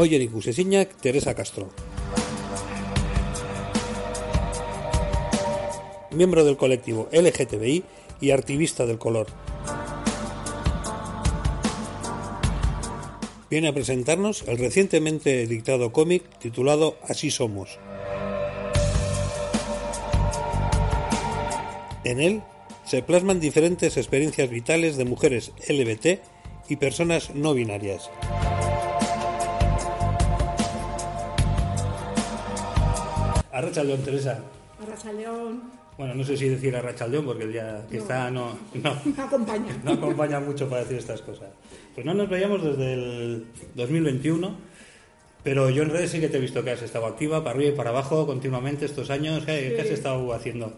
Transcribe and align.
Oyerik 0.00 0.34
Usesiñak, 0.34 0.96
Teresa 0.96 1.34
Castro. 1.34 1.68
Miembro 6.10 6.42
del 6.42 6.56
colectivo 6.56 7.10
LGTBI 7.12 7.84
y 8.22 8.30
activista 8.30 8.86
del 8.86 8.96
color. 8.96 9.26
Viene 13.50 13.68
a 13.68 13.74
presentarnos 13.74 14.42
el 14.48 14.56
recientemente 14.56 15.42
editado 15.42 15.92
cómic 15.92 16.24
titulado 16.38 16.96
Así 17.06 17.30
Somos. 17.30 17.78
En 22.04 22.20
él 22.20 22.42
se 22.86 23.02
plasman 23.02 23.38
diferentes 23.38 23.98
experiencias 23.98 24.48
vitales 24.48 24.96
de 24.96 25.04
mujeres 25.04 25.52
LBT 25.68 26.22
y 26.70 26.76
personas 26.76 27.34
no 27.34 27.52
binarias. 27.52 28.08
Arrachaldeón, 33.52 34.00
Teresa. 34.02 34.38
Arrachaldeón. 34.82 35.62
Bueno, 35.98 36.14
no 36.14 36.24
sé 36.24 36.36
si 36.36 36.48
decir 36.48 36.74
Arrachaldeón 36.74 37.24
porque 37.26 37.44
el 37.44 37.52
día 37.52 37.82
que 37.90 37.96
No. 37.98 38.02
está 38.02 38.30
no, 38.30 38.56
no, 38.74 38.96
No 39.16 39.22
acompaña. 39.22 39.76
no 39.84 39.92
acompaña 39.92 40.40
mucho 40.40 40.68
para 40.68 40.82
decir 40.82 40.96
estas 40.98 41.20
cosas. 41.22 41.48
Pues 41.94 42.06
no 42.06 42.14
nos 42.14 42.28
veíamos 42.28 42.62
desde 42.64 42.94
el 42.94 43.46
2021, 43.74 44.54
pero 45.42 45.68
yo 45.68 45.82
en 45.82 45.90
redes 45.90 46.10
sí 46.10 46.20
que 46.20 46.28
te 46.28 46.38
he 46.38 46.40
visto 46.40 46.62
que 46.64 46.70
has 46.70 46.82
estado 46.82 47.06
activa, 47.06 47.44
para 47.44 47.56
arriba 47.56 47.72
y 47.72 47.76
para 47.76 47.90
abajo, 47.90 48.26
continuamente 48.26 48.84
estos 48.86 49.10
años. 49.10 49.44
¿Qué, 49.44 49.74
qué 49.76 49.82
has 49.82 49.88
estado 49.90 50.32
haciendo? 50.32 50.72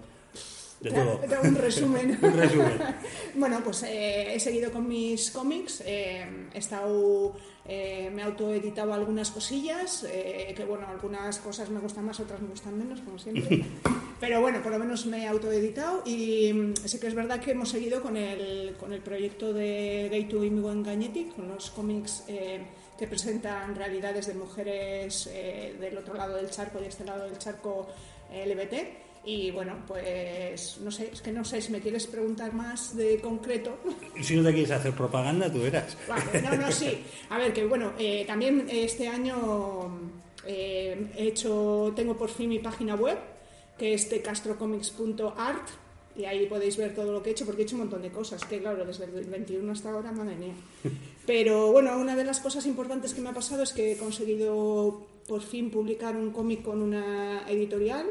De 0.83 0.91
todo. 0.91 1.21
un 1.45 1.55
resumen. 1.55 2.19
Un 2.23 2.33
resumen. 2.33 2.79
Bueno, 3.35 3.61
pues 3.65 3.85
eh, 3.85 4.35
he 4.35 4.41
seguido 4.41 4.71
con 4.71 4.87
mis 4.87 5.31
cómics, 5.31 5.83
eh, 5.87 6.49
he 6.53 6.59
estado, 6.59 7.35
eh, 7.67 8.11
me 8.13 8.21
he 8.21 8.25
autoeditado 8.25 8.93
algunas 8.93 9.31
cosillas, 9.31 10.03
que 10.03 10.65
bueno, 10.69 10.87
algunas 10.87 11.39
cosas 11.39 11.71
me 11.71 11.81
gustan 11.81 12.05
más, 12.05 12.21
otras 12.21 12.43
me 12.43 12.49
gustan 12.49 12.77
menos, 12.77 13.01
como 13.01 13.19
siempre. 13.19 13.65
Pero 14.21 14.41
bueno, 14.41 14.63
por 14.63 14.73
lo 14.73 14.79
menos 14.79 15.07
me 15.07 15.23
he 15.23 15.27
autoeditado 15.27 16.03
y 16.05 16.53
mm, 16.53 16.75
sí 16.85 17.01
que 17.01 17.07
es 17.07 17.15
verdad 17.15 17.41
que 17.41 17.53
hemos 17.53 17.71
seguido 17.71 18.03
con 18.03 18.17
el, 18.17 18.75
con 18.79 18.93
el 18.93 19.01
proyecto 19.01 19.53
de 19.53 20.09
Gay 20.11 20.25
to 20.25 20.45
Imigo 20.45 20.71
Engañetic, 20.71 21.35
con 21.35 21.49
los 21.49 21.71
cómics 21.71 22.25
que 22.27 23.07
presentan 23.07 23.75
realidades 23.75 24.27
de 24.27 24.35
mujeres 24.35 25.29
del 25.81 25.97
otro 25.97 26.15
lado 26.15 26.37
del 26.37 26.51
charco 26.51 26.81
y 26.83 26.87
este 26.87 27.05
lado 27.05 27.25
del 27.25 27.39
charco 27.39 27.89
LBT. 28.31 29.12
Y 29.25 29.53
bueno, 29.53 29.77
pues 29.87 30.79
no 30.81 30.91
sé, 30.91 31.11
es 31.13 31.23
que 31.23 31.31
no 31.31 31.45
sé 31.45 31.63
si 31.63 31.71
me 31.71 31.81
quieres 31.81 32.07
preguntar 32.09 32.53
más 32.53 32.97
de 32.97 33.21
concreto. 33.21 33.79
Si 34.23 34.37
no 34.37 34.43
te 34.45 34.53
quieres 34.53 34.71
hacer 34.71 34.93
propaganda, 34.93 35.51
tú 35.51 35.61
verás. 35.61 35.97
Vale, 36.09 36.43
no, 36.43 36.57
no, 36.57 36.71
sí. 36.71 37.03
A 37.31 37.39
ver, 37.39 37.53
que 37.53 37.65
bueno, 37.65 37.93
eh, 37.99 38.25
también 38.27 38.67
este 38.71 39.09
año 39.09 40.13
eh, 40.47 41.11
he 41.17 41.29
hecho, 41.29 41.93
tengo 41.95 42.17
por 42.17 42.31
fin 42.31 42.49
mi 42.49 42.59
página 42.59 42.95
web, 42.95 43.19
que 43.79 43.95
es 43.95 44.09
tecastrocomics.art, 44.09 45.69
y 46.15 46.25
ahí 46.25 46.47
podéis 46.47 46.77
ver 46.77 46.95
todo 46.95 47.13
lo 47.13 47.23
que 47.23 47.31
he 47.31 47.33
hecho, 47.33 47.47
porque 47.47 47.63
he 47.63 47.65
hecho 47.65 47.77
un 47.77 47.83
montón 47.83 48.03
de 48.03 48.11
cosas, 48.11 48.45
que 48.45 48.61
claro, 48.61 48.85
desde 48.85 49.05
el 49.05 49.25
21 49.25 49.73
hasta 49.73 49.91
ahora, 49.91 50.13
madre 50.13 50.37
mía. 50.37 50.55
Pero 51.27 51.73
bueno, 51.73 51.97
una 51.99 52.17
de 52.17 52.25
las 52.25 52.41
cosas 52.41 52.67
importantes 52.67 53.15
que 53.15 53.21
me 53.21 53.31
ha 53.31 53.35
pasado 53.35 53.63
es 53.63 53.73
que 53.73 53.93
he 53.93 53.97
conseguido 53.97 55.07
por 55.27 55.41
fin 55.43 55.71
publicar 55.71 56.17
un 56.17 56.31
cómic 56.33 56.63
con 56.63 56.83
una 56.83 57.49
editorial, 57.49 58.07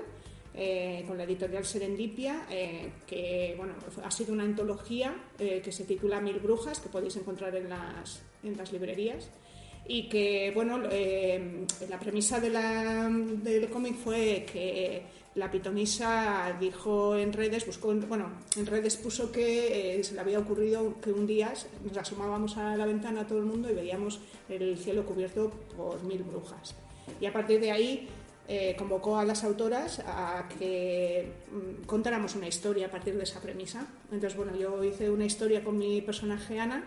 eh, 0.54 1.04
con 1.08 1.18
la 1.18 1.24
editorial 1.24 1.64
Serendipia, 1.66 2.46
eh, 2.50 2.92
que 3.08 3.54
bueno, 3.58 3.74
ha 4.04 4.12
sido 4.12 4.34
una 4.34 4.44
antología 4.44 5.16
eh, 5.40 5.62
que 5.64 5.72
se 5.72 5.86
titula 5.86 6.20
Mil 6.22 6.40
Brujas, 6.40 6.80
que 6.80 6.90
podéis 6.90 7.16
encontrar 7.16 7.56
en 7.56 7.70
las, 7.70 8.22
en 8.44 8.58
las 8.58 8.72
librerías. 8.72 9.30
Y 9.88 10.08
que, 10.10 10.52
bueno, 10.54 10.84
eh, 10.92 11.66
la 11.90 12.00
premisa 12.00 12.40
de 12.40 12.50
la- 12.52 13.10
del 13.10 13.68
cómic 13.70 13.96
fue 13.96 14.46
que 14.52 15.02
la 15.36 15.50
pitonisa 15.50 16.56
dijo 16.60 17.16
en 17.18 17.34
redes, 17.34 17.66
buscó, 17.66 17.92
en- 17.92 18.08
bueno, 18.08 18.30
en 18.58 18.66
redes 18.68 18.96
puso 18.98 19.32
que 19.32 19.98
eh, 20.00 20.04
se 20.04 20.14
le 20.14 20.22
había 20.22 20.38
ocurrido 20.40 21.00
que 21.02 21.12
un 21.12 21.26
día 21.26 21.52
nos 21.84 21.98
asomábamos 21.98 22.58
a 22.58 22.78
la 22.78 22.86
ventana 22.86 23.26
todo 23.26 23.40
el 23.40 23.46
mundo 23.46 23.70
y 23.72 23.74
veíamos 23.74 24.20
el 24.50 24.78
cielo 24.78 25.04
cubierto 25.06 25.50
por 25.76 26.02
mil 26.04 26.22
brujas. 26.24 26.76
Y 27.20 27.26
a 27.26 27.34
partir 27.34 27.60
de 27.60 27.72
ahí 27.72 28.08
eh, 28.54 28.76
convocó 28.78 29.16
a 29.16 29.24
las 29.24 29.46
autoras 29.46 30.02
a 30.06 30.50
que 30.60 31.32
mm, 31.50 31.86
contáramos 31.86 32.36
una 32.36 32.50
historia 32.50 32.88
a 32.88 32.92
partir 32.92 33.16
de 33.16 33.24
esa 33.24 33.40
premisa. 33.40 33.88
Entonces, 34.12 34.36
bueno, 34.36 34.54
yo 34.58 34.84
hice 34.84 35.10
una 35.10 35.24
historia 35.24 35.64
con 35.64 35.78
mi 35.78 36.02
personaje 36.02 36.60
Ana 36.60 36.84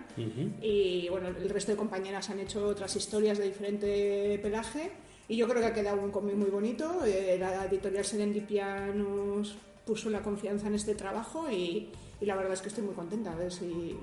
y 0.61 1.09
bueno, 1.09 1.29
el 1.29 1.49
resto 1.49 1.73
de 1.73 1.79
compañeras 1.79 2.29
han 2.29 2.39
hecho 2.41 2.67
otras 2.67 2.95
historias 2.97 3.39
de 3.39 3.47
diferente 3.47 4.39
pelaje 4.43 4.93
y 5.27 5.39
yo 5.39 5.49
creo 5.49 5.63
que 5.63 5.69
ha 5.69 5.73
quedado 5.73 6.03
un 6.03 6.11
cómic 6.11 6.35
muy 6.35 6.51
bonito. 6.51 7.03
Eh, 7.07 7.39
la 7.41 7.65
editorial 7.65 8.05
Serendipia 8.05 8.89
nos 8.89 9.57
puso 9.87 10.11
la 10.11 10.21
confianza 10.21 10.67
en 10.67 10.75
este 10.75 10.95
trabajo 10.95 11.51
y, 11.51 11.89
y 12.21 12.27
la 12.27 12.37
verdad 12.37 12.53
es 12.53 12.61
que 12.61 12.69
estoy 12.69 12.85
muy 12.85 12.95
contenta 12.95 13.33
a 13.33 13.37
ver 13.37 13.51
si, 13.51 13.97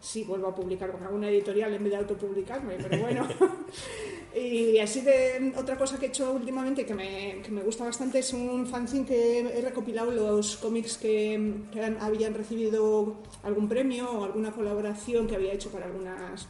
si 0.00 0.24
vuelvo 0.24 0.48
a 0.48 0.54
publicar 0.54 0.92
con 0.92 1.02
alguna 1.02 1.28
editorial 1.30 1.72
en 1.74 1.82
vez 1.82 1.92
de 1.92 1.98
autopublicarme, 1.98 2.74
pero 2.76 3.02
bueno. 3.02 3.26
y 4.36 4.78
así 4.78 5.00
de 5.00 5.52
otra 5.56 5.76
cosa 5.78 5.98
que 5.98 6.06
he 6.06 6.08
hecho 6.08 6.32
últimamente 6.32 6.84
que 6.84 6.94
me, 6.94 7.40
que 7.42 7.50
me 7.50 7.62
gusta 7.62 7.84
bastante 7.84 8.18
es 8.18 8.32
un 8.32 8.66
fanzine 8.66 9.06
que 9.06 9.40
he 9.40 9.60
recopilado 9.62 10.10
los 10.10 10.56
cómics 10.58 10.98
que, 10.98 11.54
que 11.72 11.80
han- 11.82 11.98
habían 12.00 12.34
recibido 12.34 13.16
algún 13.42 13.68
premio 13.68 14.10
o 14.10 14.24
alguna 14.24 14.52
colaboración 14.52 15.26
que 15.26 15.34
había 15.36 15.52
hecho 15.54 15.70
para 15.70 15.86
algunas, 15.86 16.46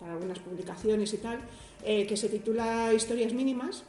para 0.00 0.14
algunas 0.14 0.38
publicaciones 0.40 1.12
y 1.14 1.18
tal, 1.18 1.38
eh, 1.84 2.06
que 2.06 2.16
se 2.16 2.28
titula 2.28 2.92
Historias 2.92 3.32
mínimas. 3.32 3.84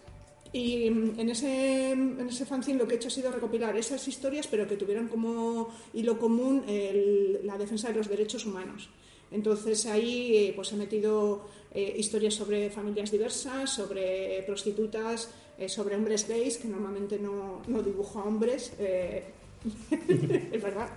Y 0.51 0.87
en 0.87 1.29
ese, 1.29 1.91
en 1.91 2.27
ese 2.27 2.45
fanzine 2.45 2.79
lo 2.79 2.87
que 2.87 2.95
he 2.95 2.97
hecho 2.97 3.09
ha 3.09 3.11
sido 3.11 3.31
recopilar 3.31 3.77
esas 3.77 4.07
historias, 4.07 4.47
pero 4.47 4.67
que 4.67 4.77
tuvieran 4.77 5.07
como 5.07 5.69
hilo 5.93 6.17
común 6.17 6.63
el- 6.67 7.39
la 7.43 7.57
defensa 7.57 7.89
de 7.89 7.95
los 7.95 8.07
derechos 8.09 8.45
humanos. 8.47 8.89
Entonces 9.31 9.85
ahí 9.85 10.35
eh, 10.37 10.53
pues 10.55 10.71
he 10.73 10.75
metido 10.75 11.45
eh, 11.71 11.93
historias 11.97 12.33
sobre 12.33 12.71
familias 12.71 13.11
diversas, 13.11 13.69
sobre 13.71 14.41
prostitutas, 14.47 15.29
eh, 15.59 15.69
sobre 15.69 15.95
hombres 15.95 16.27
gays, 16.27 16.57
que 16.57 16.67
normalmente 16.67 17.19
no, 17.19 17.61
no 17.67 17.83
dibujo 17.83 18.17
a 18.19 18.23
hombres, 18.23 18.73
eh, 18.79 19.25
es 20.51 20.61
verdad. 20.63 20.89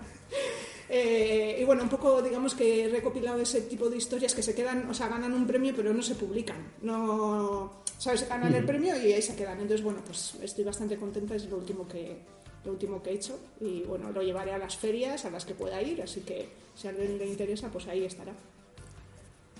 Eh, 0.88 1.58
y 1.60 1.64
bueno, 1.64 1.82
un 1.82 1.88
poco 1.90 2.22
digamos 2.22 2.54
que 2.54 2.84
he 2.84 2.88
recopilado 2.88 3.40
ese 3.42 3.62
tipo 3.62 3.90
de 3.90 3.98
historias 3.98 4.34
que 4.34 4.42
se 4.42 4.54
quedan, 4.54 4.88
o 4.88 4.94
sea, 4.94 5.08
ganan 5.08 5.34
un 5.34 5.46
premio 5.46 5.74
pero 5.76 5.92
no 5.92 6.02
se 6.02 6.14
publican. 6.14 6.72
No, 6.80 7.81
¿sabes? 8.02 8.28
Ganan 8.28 8.52
el 8.54 8.64
premio 8.64 8.96
y 9.00 9.12
ahí 9.12 9.22
se 9.22 9.36
quedan. 9.36 9.60
Entonces, 9.60 9.82
bueno, 9.84 10.00
pues 10.04 10.34
estoy 10.42 10.64
bastante 10.64 10.96
contenta, 10.96 11.36
es 11.36 11.46
lo 11.48 11.56
último 11.58 11.86
que, 11.86 12.16
lo 12.64 12.72
último 12.72 13.00
que 13.02 13.10
he 13.10 13.14
hecho. 13.14 13.38
Y 13.60 13.82
bueno, 13.82 14.10
lo 14.10 14.22
llevaré 14.22 14.52
a 14.52 14.58
las 14.58 14.76
ferias 14.76 15.24
a 15.24 15.30
las 15.30 15.44
que 15.44 15.54
pueda 15.54 15.80
ir, 15.80 16.02
así 16.02 16.20
que 16.22 16.48
si 16.74 16.88
a 16.88 16.90
alguien 16.90 17.16
le 17.18 17.26
interesa, 17.26 17.70
pues 17.70 17.86
ahí 17.86 18.04
estará. 18.04 18.32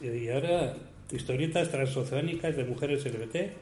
Y 0.01 0.29
ahora, 0.29 0.75
historietas 1.13 1.71
transoceánicas 1.71 2.57
de 2.57 2.65
mujeres 2.65 3.05
LGBT 3.05 3.53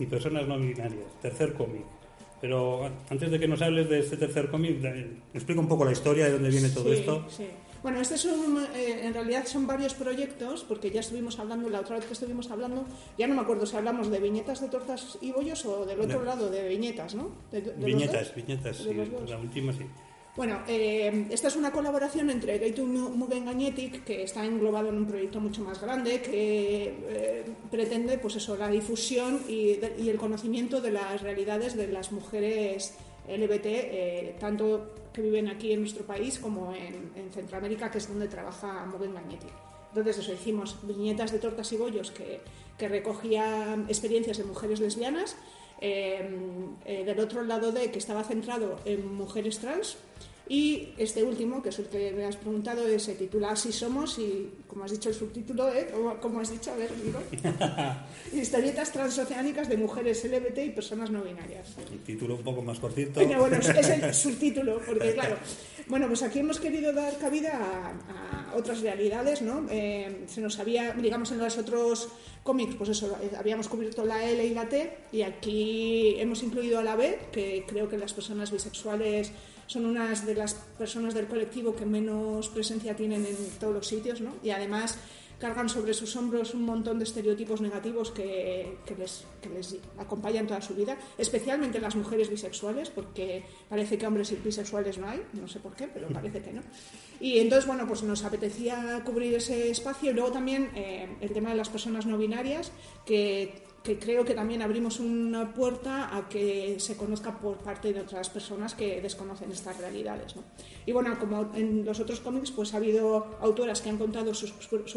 y 0.00 0.06
personas 0.06 0.48
no 0.48 0.58
binarias. 0.58 1.06
Tercer 1.22 1.52
cómic. 1.54 1.84
Pero 2.40 2.90
antes 3.08 3.30
de 3.30 3.38
que 3.38 3.46
nos 3.46 3.62
hables 3.62 3.88
de 3.88 4.00
este 4.00 4.16
tercer 4.16 4.50
cómic, 4.50 4.80
da- 4.80 4.92
explica 5.32 5.60
un 5.60 5.68
poco 5.68 5.84
la 5.84 5.92
historia 5.92 6.24
de 6.26 6.32
dónde 6.32 6.50
viene 6.50 6.68
todo 6.70 6.92
Sí, 6.92 6.98
esto. 6.98 7.24
sí. 7.30 7.46
Bueno, 7.84 8.00
este 8.00 8.14
es 8.14 8.24
un, 8.24 8.64
eh, 8.74 9.00
en 9.04 9.12
realidad 9.12 9.44
son 9.46 9.66
varios 9.66 9.92
proyectos, 9.92 10.64
porque 10.66 10.90
ya 10.90 11.00
estuvimos 11.00 11.38
hablando, 11.38 11.68
la 11.68 11.80
otra 11.80 11.96
vez 11.96 12.06
que 12.06 12.14
estuvimos 12.14 12.50
hablando, 12.50 12.86
ya 13.18 13.26
no 13.26 13.34
me 13.34 13.42
acuerdo 13.42 13.66
si 13.66 13.76
hablamos 13.76 14.10
de 14.10 14.20
viñetas 14.20 14.62
de 14.62 14.68
tortas 14.68 15.18
y 15.20 15.32
bollos 15.32 15.66
o 15.66 15.84
del 15.84 16.00
otro 16.00 16.20
No. 16.20 16.24
lado 16.24 16.48
de 16.48 16.66
viñetas, 16.66 17.14
¿no? 17.14 17.28
De- 17.52 17.60
de 17.60 17.72
los 17.76 17.84
Viñetas, 17.84 18.34
viñetas, 18.34 18.82
¿De 18.82 18.90
sí, 19.04 19.12
la 19.28 19.36
última 19.38 19.70
sí. 19.74 19.80
Bueno, 20.34 20.60
eh, 20.66 21.26
esta 21.30 21.48
es 21.48 21.56
una 21.56 21.72
colaboración 21.72 22.30
entre 22.30 22.56
Gay 22.58 22.72
to 22.72 22.86
Mugen 22.86 23.44
Gagnetic, 23.44 24.02
que 24.02 24.22
está 24.22 24.46
englobado 24.46 24.88
en 24.88 24.96
un 24.96 25.06
proyecto 25.06 25.38
mucho 25.38 25.60
más 25.62 25.78
grande, 25.78 26.22
que 26.22 26.84
eh, 27.06 27.44
pretende 27.70 28.16
pues 28.16 28.36
eso, 28.36 28.56
la 28.56 28.68
difusión 28.70 29.40
y, 29.46 29.74
de- 29.74 29.94
y 29.98 30.08
el 30.08 30.16
conocimiento 30.16 30.80
de 30.80 30.90
las 30.90 31.20
realidades 31.20 31.76
de 31.76 31.88
las 31.88 32.12
mujeres 32.12 32.94
LBT, 33.28 33.66
eh, 33.66 34.36
tanto 34.38 34.94
que 35.12 35.22
viven 35.22 35.48
aquí 35.48 35.72
en 35.72 35.80
nuestro 35.80 36.04
país 36.04 36.38
como 36.38 36.74
en, 36.74 37.12
en 37.16 37.30
Centroamérica, 37.32 37.90
que 37.90 37.98
es 37.98 38.08
donde 38.08 38.28
trabaja 38.28 38.84
Mugen 38.86 39.14
Gagnetic. 39.14 39.52
Entonces 39.90 40.18
eso, 40.18 40.32
hicimos 40.32 40.76
viñetas 40.82 41.30
de 41.30 41.38
tortas 41.38 41.72
y 41.72 41.76
bollos 41.76 42.10
que, 42.10 42.40
que 42.76 42.88
recogían 42.88 43.86
experiencias 43.88 44.38
de 44.38 44.44
mujeres 44.44 44.80
lesbianas 44.80 45.36
eh, 45.80 46.28
eh, 46.84 47.04
del 47.04 47.20
otro 47.20 47.44
lado 47.44 47.70
de 47.70 47.90
que 47.90 47.98
estaba 47.98 48.24
centrado 48.24 48.80
en 48.84 49.14
mujeres 49.14 49.58
trans 49.58 49.96
y 50.46 50.90
este 50.98 51.22
último, 51.22 51.62
que 51.62 51.70
es 51.70 51.78
el 51.78 51.86
que 51.86 52.12
me 52.12 52.26
has 52.26 52.36
preguntado, 52.36 52.86
eh, 52.86 52.98
se 52.98 53.14
titula 53.14 53.50
Así 53.50 53.72
somos 53.72 54.18
y, 54.18 54.50
como 54.66 54.84
has 54.84 54.90
dicho 54.90 55.08
el 55.08 55.14
subtítulo, 55.14 55.72
¿eh? 55.72 55.88
como, 56.20 56.40
has 56.40 56.50
dicho, 56.50 56.70
a 56.70 56.76
ver, 56.76 56.90
digo, 57.02 57.18
historietas 58.34 58.92
transoceánicas 58.92 59.70
de 59.70 59.78
mujeres 59.78 60.22
LGBT 60.22 60.58
y 60.58 60.70
personas 60.70 61.10
no 61.10 61.22
binarias. 61.22 61.76
El 61.90 62.00
título 62.00 62.34
un 62.34 62.42
poco 62.42 62.60
más 62.60 62.78
cortito. 62.78 63.20
Venga, 63.20 63.38
bueno, 63.38 63.56
es, 63.56 63.68
es 63.70 63.88
el 63.88 64.12
subtítulo, 64.14 64.80
porque 64.84 65.14
claro, 65.14 65.36
Bueno, 65.86 66.08
pues 66.08 66.22
aquí 66.22 66.40
hemos 66.40 66.60
querido 66.60 66.92
dar 66.92 67.16
cabida 67.18 67.94
a, 68.08 68.54
otras 68.54 68.82
realidades, 68.82 69.40
¿no? 69.40 69.66
Eh, 69.70 70.24
se 70.26 70.42
nos 70.42 70.58
había, 70.58 70.92
digamos, 70.92 71.32
en 71.32 71.38
los 71.38 71.56
otros 71.56 72.08
cómics, 72.42 72.74
pues 72.76 72.90
eso, 72.90 73.16
eh, 73.22 73.30
habíamos 73.36 73.68
cubierto 73.68 74.04
la 74.04 74.28
L 74.28 74.44
y 74.44 74.54
la 74.54 74.68
T, 74.68 74.92
y 75.10 75.22
aquí 75.22 76.16
hemos 76.18 76.42
incluido 76.42 76.78
a 76.78 76.82
la 76.82 76.96
B, 76.96 77.18
que 77.32 77.64
creo 77.66 77.88
que 77.88 77.96
las 77.96 78.12
personas 78.12 78.52
bisexuales 78.52 79.32
son 79.74 79.86
unas 79.86 80.24
de 80.24 80.36
las 80.36 80.54
personas 80.54 81.14
del 81.14 81.26
colectivo 81.26 81.74
que 81.74 81.84
menos 81.84 82.48
presencia 82.48 82.94
tienen 82.94 83.26
en 83.26 83.36
todos 83.58 83.74
los 83.74 83.86
sitios, 83.88 84.20
¿no? 84.20 84.36
Y 84.40 84.50
además 84.50 84.96
cargan 85.40 85.68
sobre 85.68 85.92
sus 85.92 86.14
hombros 86.14 86.54
un 86.54 86.62
montón 86.62 86.98
de 86.98 87.04
estereotipos 87.04 87.60
negativos 87.60 88.12
que, 88.12 88.78
les, 88.96 89.24
les, 89.52 89.76
acompañan 89.98 90.46
toda 90.46 90.62
su 90.62 90.74
vida, 90.74 90.96
especialmente 91.18 91.80
las 91.80 91.96
mujeres 91.96 92.30
bisexuales, 92.30 92.88
porque 92.88 93.42
parece 93.68 93.98
que 93.98 94.06
hombres 94.06 94.32
bisexuales 94.44 94.96
no 94.98 95.08
hay, 95.08 95.20
no 95.32 95.48
sé 95.48 95.58
por 95.58 95.74
qué, 95.74 95.88
pero 95.88 96.06
parece 96.08 96.40
que 96.40 96.52
no. 96.52 96.62
Y 97.18 97.40
entonces, 97.40 97.66
bueno, 97.66 97.84
pues 97.88 98.04
nos 98.04 98.24
apetecía 98.24 99.02
cubrir 99.04 99.34
ese 99.34 99.70
espacio 99.72 100.12
y 100.12 100.14
luego 100.14 100.30
también 100.30 100.70
eh, 100.76 101.08
el 101.20 101.32
tema 101.32 101.50
de 101.50 101.56
las 101.56 101.68
personas 101.68 102.06
no 102.06 102.16
binarias, 102.16 102.70
que 103.04 103.73
que 103.84 103.98
creo 103.98 104.24
que 104.24 104.32
también 104.32 104.62
abrimos 104.62 104.98
una 104.98 105.52
puerta 105.52 106.16
a 106.16 106.26
que 106.26 106.76
se 106.80 106.96
conozca 106.96 107.38
por 107.38 107.58
parte 107.58 107.92
de 107.92 108.00
otras 108.00 108.30
personas 108.30 108.74
que 108.74 109.02
desconocen 109.02 109.52
estas 109.52 109.76
realidades. 109.76 110.34
¿no? 110.36 110.42
Y 110.86 110.92
bueno, 110.92 111.18
como 111.20 111.50
en 111.54 111.84
los 111.84 112.00
otros 112.00 112.20
cómics, 112.20 112.50
pues 112.50 112.72
ha 112.72 112.78
habido 112.78 113.36
autoras 113.42 113.82
que 113.82 113.90
han 113.90 113.98
contado 113.98 114.32
su, 114.32 114.48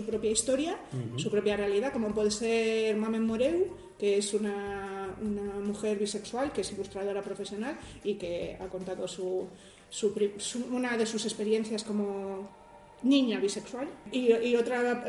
propia 0.06 0.32
historia, 0.32 0.80
su 1.18 1.30
propia 1.30 1.58
realidad, 1.58 1.92
como 1.92 2.14
puede 2.14 2.32
ser 2.32 2.96
Mamen 2.96 3.28
Moreu, 3.28 3.76
que 4.00 4.20
es 4.20 4.34
una, 4.34 5.14
una, 5.22 5.60
mujer 5.60 6.00
bisexual, 6.00 6.54
que 6.54 6.62
es 6.62 6.72
ilustradora 6.72 7.22
profesional 7.22 7.78
y 8.06 8.14
que 8.14 8.58
ha 8.58 8.68
contado 8.68 9.06
su, 9.06 9.50
una 10.72 10.96
de 10.96 11.06
sus 11.06 11.26
experiencias 11.26 11.84
como 11.84 12.50
niña 13.04 13.40
bisexual 13.40 13.88
y, 14.12 14.56
otra, 14.56 15.06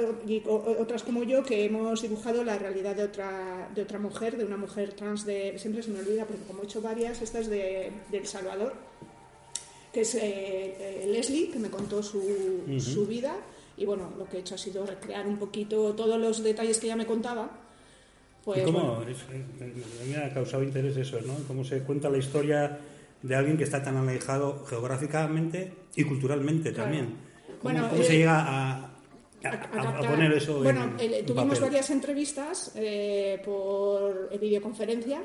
otras 0.79 1.03
como 1.03 1.23
yo 1.23 1.43
que 1.43 1.65
hemos 1.65 2.03
dibujado 2.03 2.45
la 2.45 2.59
realidad 2.59 2.95
de 2.95 3.05
otra, 3.05 3.71
de 3.75 3.83
otra 3.83 3.99
mujer, 3.99 4.37
de 4.37 4.45
una 4.45 4.57
mujer 4.57 4.93
trans 4.93 5.25
de... 5.25 5.59
Siempre 5.59 5.83
se 5.83 5.91
me 5.91 6.01
olvida 6.01 6.27
porque 6.27 6.43
como 6.45 6.63
he 6.63 6.65
hecho 6.67 6.83
varias, 6.83 7.23
esta 7.23 7.39
es 7.39 7.49
de, 7.49 7.91
El 8.13 8.27
Salvador, 8.27 8.75
que 9.93 10.03
es 10.03 10.15
eh, 10.15 10.21
eh, 10.23 11.07
Leslie, 11.11 11.51
que 11.51 11.59
me 11.59 11.71
contó 11.71 12.03
su, 12.03 12.23
su 12.79 13.07
vida 13.07 13.37
y 13.77 13.87
bueno, 13.87 14.13
lo 14.19 14.29
que 14.29 14.39
he 14.39 14.41
hecho 14.41 14.55
ha 14.55 14.59
sido 14.59 14.85
recrear 14.85 15.27
un 15.27 15.39
poquito 15.39 15.95
todos 15.95 16.21
los 16.21 16.43
detalles 16.43 16.79
que 16.79 16.87
ella 16.87 16.97
me 16.97 17.07
contaba. 17.07 17.49
Pues, 18.45 18.63
cómo? 18.65 19.03
me 20.09 20.17
ha 20.17 20.33
causado 20.33 20.63
interés 20.63 20.97
eso, 20.97 21.21
¿no? 21.21 21.35
Cómo 21.47 21.65
se 21.65 21.81
cuenta 21.81 22.09
la 22.09 22.19
historia 22.19 22.79
de 23.23 23.35
alguien 23.35 23.57
que 23.57 23.65
está 23.65 23.83
tan 23.83 23.97
alejado 23.97 24.65
geográficamente 24.67 25.73
y 25.97 26.05
culturalmente 26.05 26.73
también 26.73 27.28
¿Cómo, 27.63 27.91
se 28.03 28.15
eh, 28.15 28.19
llega 28.19 28.45
a, 28.47 28.91
poner 30.09 30.33
eso 30.33 30.63
bueno, 30.63 30.97
tuvimos 31.27 31.61
varias 31.61 31.91
entrevistas 31.91 32.73
eh, 32.75 33.41
por 33.45 34.31
videoconferencia 34.39 35.23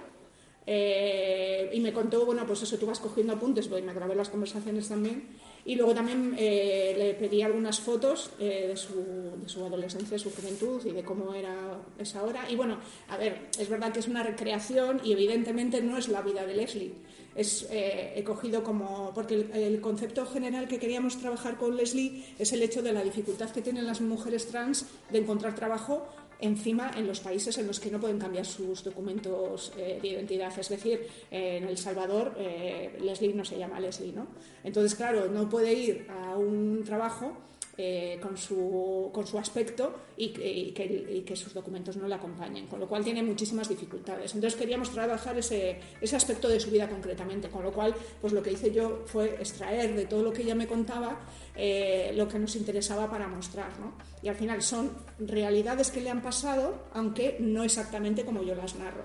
eh, 0.65 1.69
y 1.73 1.79
me 1.79 1.91
contó, 1.91 2.25
bueno, 2.25 2.45
pues 2.45 2.61
eso, 2.61 2.77
tú 2.77 2.85
vas 2.85 2.99
cogiendo 2.99 3.33
apuntes, 3.33 3.67
porque 3.67 3.83
me 3.83 3.93
grabé 3.93 4.15
las 4.15 4.29
conversaciones 4.29 4.87
también. 4.87 5.27
Y 5.65 5.75
luego 5.75 5.93
también 5.93 6.35
le 6.37 7.15
pedí 7.19 7.41
algunas 7.41 7.79
fotos 7.79 8.31
de, 8.37 8.75
su, 8.75 9.31
de, 9.41 9.47
su, 9.47 9.65
adolescencia, 9.65 10.11
de 10.11 10.19
su 10.19 10.29
juventud 10.31 10.85
y 10.85 10.91
de 10.91 11.03
cómo 11.03 11.33
era 11.33 11.79
esa 11.97 12.23
hora. 12.23 12.49
Y 12.49 12.55
bueno, 12.55 12.77
a 13.09 13.17
ver, 13.17 13.49
es 13.57 13.69
verdad 13.69 13.91
que 13.91 13.99
es 13.99 14.07
una 14.07 14.23
recreación 14.23 15.01
y 15.03 15.13
evidentemente 15.13 15.81
no 15.81 15.97
es 15.97 16.09
la 16.09 16.21
vida 16.21 16.45
de 16.45 16.53
Leslie 16.53 16.93
es, 17.35 17.67
eh, 17.71 18.13
he 18.15 18.23
cogido 18.23 18.63
como, 18.63 19.11
porque 19.13 19.47
el, 19.53 19.81
concepto 19.81 20.25
general 20.25 20.67
que 20.67 20.79
queríamos 20.79 21.17
trabajar 21.17 21.57
con 21.57 21.75
Leslie 21.75 22.23
es 22.39 22.53
el 22.53 22.61
hecho 22.61 22.81
de 22.81 22.93
la 22.93 23.03
dificultad 23.03 23.49
que 23.49 23.61
tienen 23.61 23.85
las 23.85 24.01
mujeres 24.01 24.47
trans 24.47 24.85
de 25.09 25.19
encontrar 25.19 25.55
trabajo 25.55 26.07
encima 26.39 26.91
en 26.97 27.07
los 27.07 27.21
países 27.21 27.57
en 27.57 27.67
los 27.67 27.79
que 27.79 27.89
no 27.89 27.99
pueden 27.99 28.19
cambiar 28.19 28.45
sus 28.45 28.83
documentos 28.83 29.71
eh, 29.77 29.99
de 30.01 30.07
identidad. 30.09 30.51
Es 30.59 30.69
decir, 30.69 31.07
en 31.31 31.63
El 31.63 31.77
Salvador 31.77 32.35
eh, 32.37 32.97
Leslie 33.01 33.33
no 33.33 33.45
se 33.45 33.57
llama 33.57 33.79
Leslie, 33.79 34.11
¿no? 34.11 34.27
Entonces, 34.63 34.93
claro, 34.95 35.27
no 35.29 35.49
puede 35.49 35.73
ir 35.73 36.07
a 36.09 36.35
un 36.35 36.83
trabajo 36.83 37.37
eh, 37.75 38.19
con, 38.21 38.37
su, 38.37 39.09
con 39.11 39.25
su 39.25 39.39
aspecto 39.39 39.95
y, 40.15 40.29
que, 40.29 41.23
que, 41.25 41.35
sus 41.35 41.55
documentos 41.55 41.97
no 41.97 42.07
le 42.07 42.13
acompañen, 42.13 42.67
con 42.67 42.79
lo 42.79 42.87
cual 42.87 43.03
tiene 43.03 43.23
muchísimas 43.23 43.67
dificultades. 43.67 44.35
Entonces 44.35 44.59
queríamos 44.59 44.91
trabajar 44.91 45.35
ese, 45.39 45.79
ese 45.99 46.15
aspecto 46.15 46.47
de 46.47 46.59
su 46.59 46.69
vida 46.69 46.87
concretamente, 46.87 47.49
con 47.49 47.63
lo 47.63 47.71
cual 47.71 47.95
pues 48.21 48.31
lo 48.31 48.43
que 48.43 48.51
hice 48.51 48.71
yo 48.71 49.03
fue 49.07 49.37
extraer 49.39 49.95
de 49.95 50.05
todo 50.05 50.21
lo 50.21 50.31
que 50.31 50.43
ella 50.43 50.53
me 50.53 50.67
contaba 50.67 51.19
eh, 51.55 52.11
lo 52.15 52.27
que 52.27 52.37
nos 52.37 52.55
interesaba 52.55 53.09
para 53.09 53.27
mostrar. 53.27 53.79
¿no? 53.79 53.93
Y 54.21 54.27
al 54.27 54.35
final 54.35 54.61
son 54.61 54.91
realidades 55.17 55.89
que 55.89 56.01
le 56.01 56.11
han 56.11 56.21
pasado, 56.21 56.83
aunque 56.93 57.37
no 57.39 57.63
exactamente 57.63 58.23
como 58.23 58.43
yo 58.43 58.53
las 58.53 58.75
narro. 58.75 59.03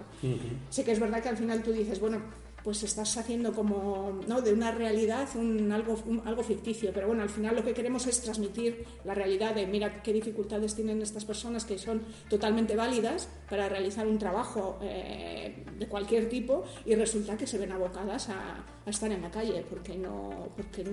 Sí 0.69 0.85
que 0.85 0.93
es 0.93 1.01
verdad 1.01 1.23
que 1.23 1.31
al 1.31 1.37
final 1.37 1.63
tú 1.63 1.73
dices, 1.73 2.01
bueno, 2.01 2.21
pues 2.69 2.83
estás 2.83 3.17
haciendo 3.17 3.55
como 3.55 4.21
¿no? 4.29 4.43
de 4.43 4.53
una 4.53 4.71
realidad 4.71 5.27
un, 5.37 5.73
algo, 5.73 5.97
algo 6.27 6.43
ficticio. 6.43 6.91
Pero 6.93 7.07
bueno, 7.07 7.23
al 7.23 7.31
final 7.31 7.57
lo 7.57 7.65
que 7.65 7.73
queremos 7.73 8.07
es 8.07 8.21
transmitir 8.21 8.85
la 9.07 9.15
realidad 9.15 9.55
de 9.55 9.67
mira 9.67 10.03
qué 10.03 10.13
dificultades 10.13 10.75
tienen 10.75 11.01
estas 11.01 11.25
personas 11.25 11.65
que 11.65 11.79
son 11.79 12.03
totalmente 12.29 12.77
válidas 12.77 13.27
para 13.49 13.71
realizar 13.71 14.07
un 14.07 14.19
trabajo 14.19 14.79
eh, 14.83 15.65
de 15.79 15.87
cualquier 15.87 16.29
tipo 16.29 16.63
y 16.85 16.95
resulta 16.95 17.39
que 17.39 17.47
se 17.47 17.57
ven 17.57 17.73
abocadas 17.73 18.29
a, 18.29 18.63
estar 18.85 19.11
en 19.11 19.23
la 19.23 19.31
calle 19.31 19.65
porque 19.71 19.97
no 19.97 20.51
porque 20.55 20.85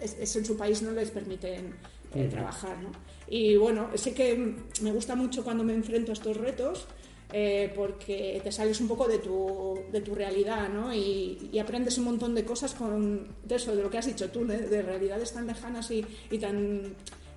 es, 0.00 0.34
en 0.34 0.44
su 0.44 0.56
país 0.56 0.82
no 0.82 0.90
les 0.90 1.12
permiten 1.12 1.76
eh, 2.16 2.26
trabajar. 2.28 2.82
¿no? 2.82 2.90
Y 3.28 3.54
bueno, 3.54 3.90
sé 3.94 4.12
que 4.12 4.56
me 4.80 4.90
gusta 4.90 5.14
mucho 5.14 5.44
cuando 5.44 5.62
me 5.62 5.72
enfrento 5.72 6.10
a 6.10 6.14
estos 6.14 6.36
retos 6.36 6.88
eh, 7.32 7.72
porque 7.74 8.40
te 8.42 8.52
sales 8.52 8.80
un 8.80 8.88
poco 8.88 9.08
de 9.08 9.18
tu, 9.18 9.78
de 9.90 10.00
tu 10.00 10.14
realidad 10.14 10.68
¿no? 10.68 10.94
y, 10.94 11.58
aprendes 11.58 11.96
un 11.98 12.04
montón 12.04 12.34
de 12.34 12.44
cosas 12.44 12.74
con 12.74 13.28
de 13.44 13.54
eso, 13.54 13.74
de 13.74 13.82
lo 13.82 13.90
que 13.90 13.98
has 13.98 14.06
dicho 14.06 14.30
tú, 14.30 14.44
de 14.44 14.82
realidades 14.82 15.32
tan 15.32 15.46
lejanas 15.46 15.90
y, 15.90 16.04
y 16.30 16.38
tan 16.38 16.94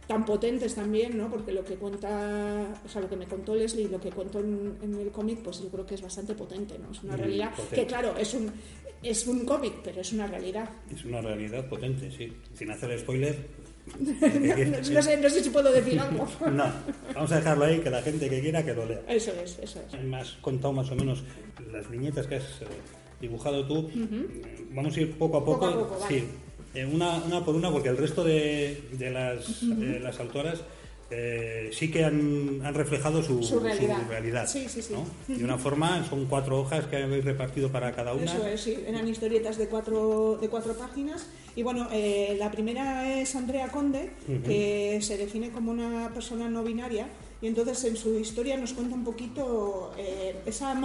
tan 0.08 0.26
potentes 0.26 0.76
también, 0.76 1.18
¿no? 1.18 1.30
Porque 1.30 1.52
lo 1.52 1.64
que 1.64 1.76
cuenta, 1.76 2.82
o 2.86 2.90
sea, 2.90 3.02
lo 3.02 3.10
que 3.10 3.16
me 3.16 3.26
contó 3.26 3.56
Leslie 3.56 3.86
y 3.86 3.88
lo 3.88 4.00
que 4.00 4.12
cuento 4.12 4.40
en, 4.40 4.78
el 4.82 5.12
cómic, 5.12 5.40
pues 5.40 5.62
yo 5.62 5.70
creo 5.70 5.86
que 5.86 5.96
es 5.96 6.02
bastante 6.02 6.36
potente, 6.36 6.78
¿no? 6.78 6.92
Es 6.92 7.04
una 7.04 7.18
realidad 7.18 7.52
que, 7.74 7.86
claro, 7.86 8.16
es 8.18 8.34
un, 8.34 8.52
es 9.02 9.26
un 9.28 9.46
cómic, 9.46 9.74
pero 9.84 10.02
es 10.02 10.12
una 10.14 10.28
realidad. 10.28 10.70
Es 10.94 11.04
una 11.06 11.22
realidad 11.22 11.68
potente, 11.68 12.12
sí. 12.12 12.32
Sin 12.54 12.70
hacer 12.70 12.98
spoiler, 13.00 13.48
no, 14.00 15.02
sé, 15.04 15.18
no, 15.18 15.30
sé, 15.30 15.44
si 15.44 15.50
puedo 15.50 15.72
decir 15.72 16.00
algo. 16.00 16.28
no, 16.52 16.66
vamos 17.14 17.32
a 17.32 17.36
dejarlo 17.38 17.66
ahí, 17.66 17.80
que 17.80 17.90
la 17.90 18.02
gente 18.02 18.30
que 18.30 18.42
quiera 18.42 18.64
que 18.64 18.74
lo 18.74 18.86
lea. 18.86 19.02
Eso 19.08 19.32
es, 19.44 19.60
eso 19.62 19.80
es. 19.82 20.04
Me 20.04 20.18
has 20.18 20.32
contado 20.42 20.74
más 20.74 20.90
o 20.92 20.96
menos 20.96 21.24
las 21.72 21.90
viñetas 21.90 22.28
que 22.28 22.36
has 22.36 22.62
eh, 22.62 22.66
dibujado 23.22 23.66
tú. 23.66 23.90
Vamos 24.72 24.98
a 24.98 25.02
ir 25.02 25.18
poco 25.18 25.38
a 25.38 25.46
poco. 25.46 26.00
Sí, 26.08 26.24
eh, 26.74 26.86
una, 26.86 27.18
una, 27.24 27.46
por 27.46 27.56
una, 27.56 27.72
porque 27.72 27.90
el 27.90 27.98
resto 27.98 28.24
de, 28.24 28.82
de, 28.94 29.12
las, 29.12 29.64
las 29.64 30.20
autoras 30.20 30.62
eh, 31.10 31.70
sí 31.72 31.92
que 31.92 32.04
han, 32.04 32.62
han 32.64 32.74
reflejado 32.74 33.22
su, 33.22 33.44
su 33.44 33.60
realidad. 33.60 34.48
sí, 34.48 34.68
sí, 34.68 34.82
sí. 34.82 34.96
De 35.28 35.44
una 35.44 35.58
forma, 35.58 36.04
son 36.10 36.26
cuatro 36.26 36.60
hojas 36.60 36.86
que 36.86 36.98
habéis 36.98 37.24
repartido 37.26 37.72
para 37.72 37.94
cada 37.94 38.14
una. 38.14 38.26
Eso 38.26 38.46
es, 38.46 38.62
sí, 38.62 38.78
eran 38.88 39.08
historietas 39.08 39.58
de 39.58 39.68
cuatro, 39.68 40.38
de 40.42 40.50
cuatro 40.50 40.74
páginas. 40.74 41.28
Y 41.56 41.64
bueno, 41.64 41.88
eh, 41.92 42.36
la 42.40 42.52
primera 42.52 43.20
es 43.20 43.36
Andrea 43.36 43.68
Conde, 43.70 44.12
que 44.46 45.00
se 45.02 45.18
define 45.18 45.52
como 45.52 45.72
una 45.72 46.10
persona 46.14 46.50
no 46.50 46.64
binaria 46.64 47.08
y 47.42 47.48
entonces 47.48 47.84
en 47.84 47.98
su 47.98 48.18
historia 48.18 48.58
nos 48.58 48.74
cuenta 48.74 48.96
un 48.96 49.04
poquito 49.04 49.94
eh, 49.98 50.36
esa, 50.46 50.76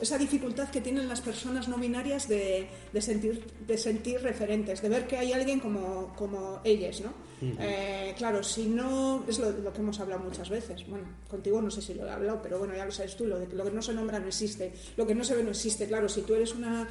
esa, 0.00 0.18
dificultad 0.18 0.68
que 0.70 0.80
tienen 0.80 1.08
las 1.08 1.20
personas 1.20 1.68
no 1.68 1.76
binarias 1.76 2.28
de, 2.28 2.66
de, 2.92 3.02
sentir, 3.02 3.44
de 3.66 3.76
sentir 3.76 4.20
referentes, 4.22 4.80
de 4.80 4.88
ver 4.88 5.06
que 5.06 5.18
hay 5.18 5.32
alguien 5.32 5.60
como, 5.60 6.14
como 6.16 6.60
ellas, 6.64 7.00
¿no? 7.00 7.12
Eh, 7.58 8.14
claro, 8.16 8.42
si 8.44 8.66
no, 8.66 9.24
es 9.26 9.40
lo, 9.40 9.72
que 9.72 9.80
hemos 9.80 9.98
hablado 9.98 10.22
muchas 10.22 10.48
veces, 10.48 10.86
bueno, 10.88 11.08
contigo 11.28 11.60
no 11.60 11.72
sé 11.72 11.82
si 11.82 11.92
lo 11.92 12.06
he 12.06 12.10
hablado, 12.10 12.40
pero 12.40 12.60
bueno, 12.60 12.74
ya 12.76 12.84
lo 12.84 12.92
sabes 12.92 13.16
tú, 13.16 13.26
lo, 13.26 13.38
de, 13.38 13.52
lo 13.52 13.64
que 13.64 13.72
no 13.72 13.82
se 13.82 13.92
nombra 13.92 14.20
no 14.20 14.28
existe, 14.28 14.72
lo 14.96 15.04
que 15.06 15.14
no 15.14 15.24
se 15.24 15.34
ve 15.34 15.42
no 15.42 15.50
existe, 15.50 15.88
claro, 15.88 16.08
si 16.08 16.22
tú 16.22 16.36
eres 16.36 16.54
una, 16.54 16.88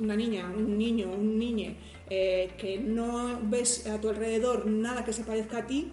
una 0.00 0.16
niña, 0.16 0.46
un 0.52 0.76
niño, 0.76 1.12
un 1.12 1.38
niñe, 1.38 1.76
eh, 2.10 2.50
que 2.58 2.78
no 2.78 3.38
ves 3.44 3.86
a 3.86 4.00
tu 4.00 4.08
alrededor 4.08 4.66
nada 4.66 5.04
que 5.04 5.12
se 5.12 5.22
parezca 5.22 5.58
a 5.58 5.66
ti, 5.66 5.92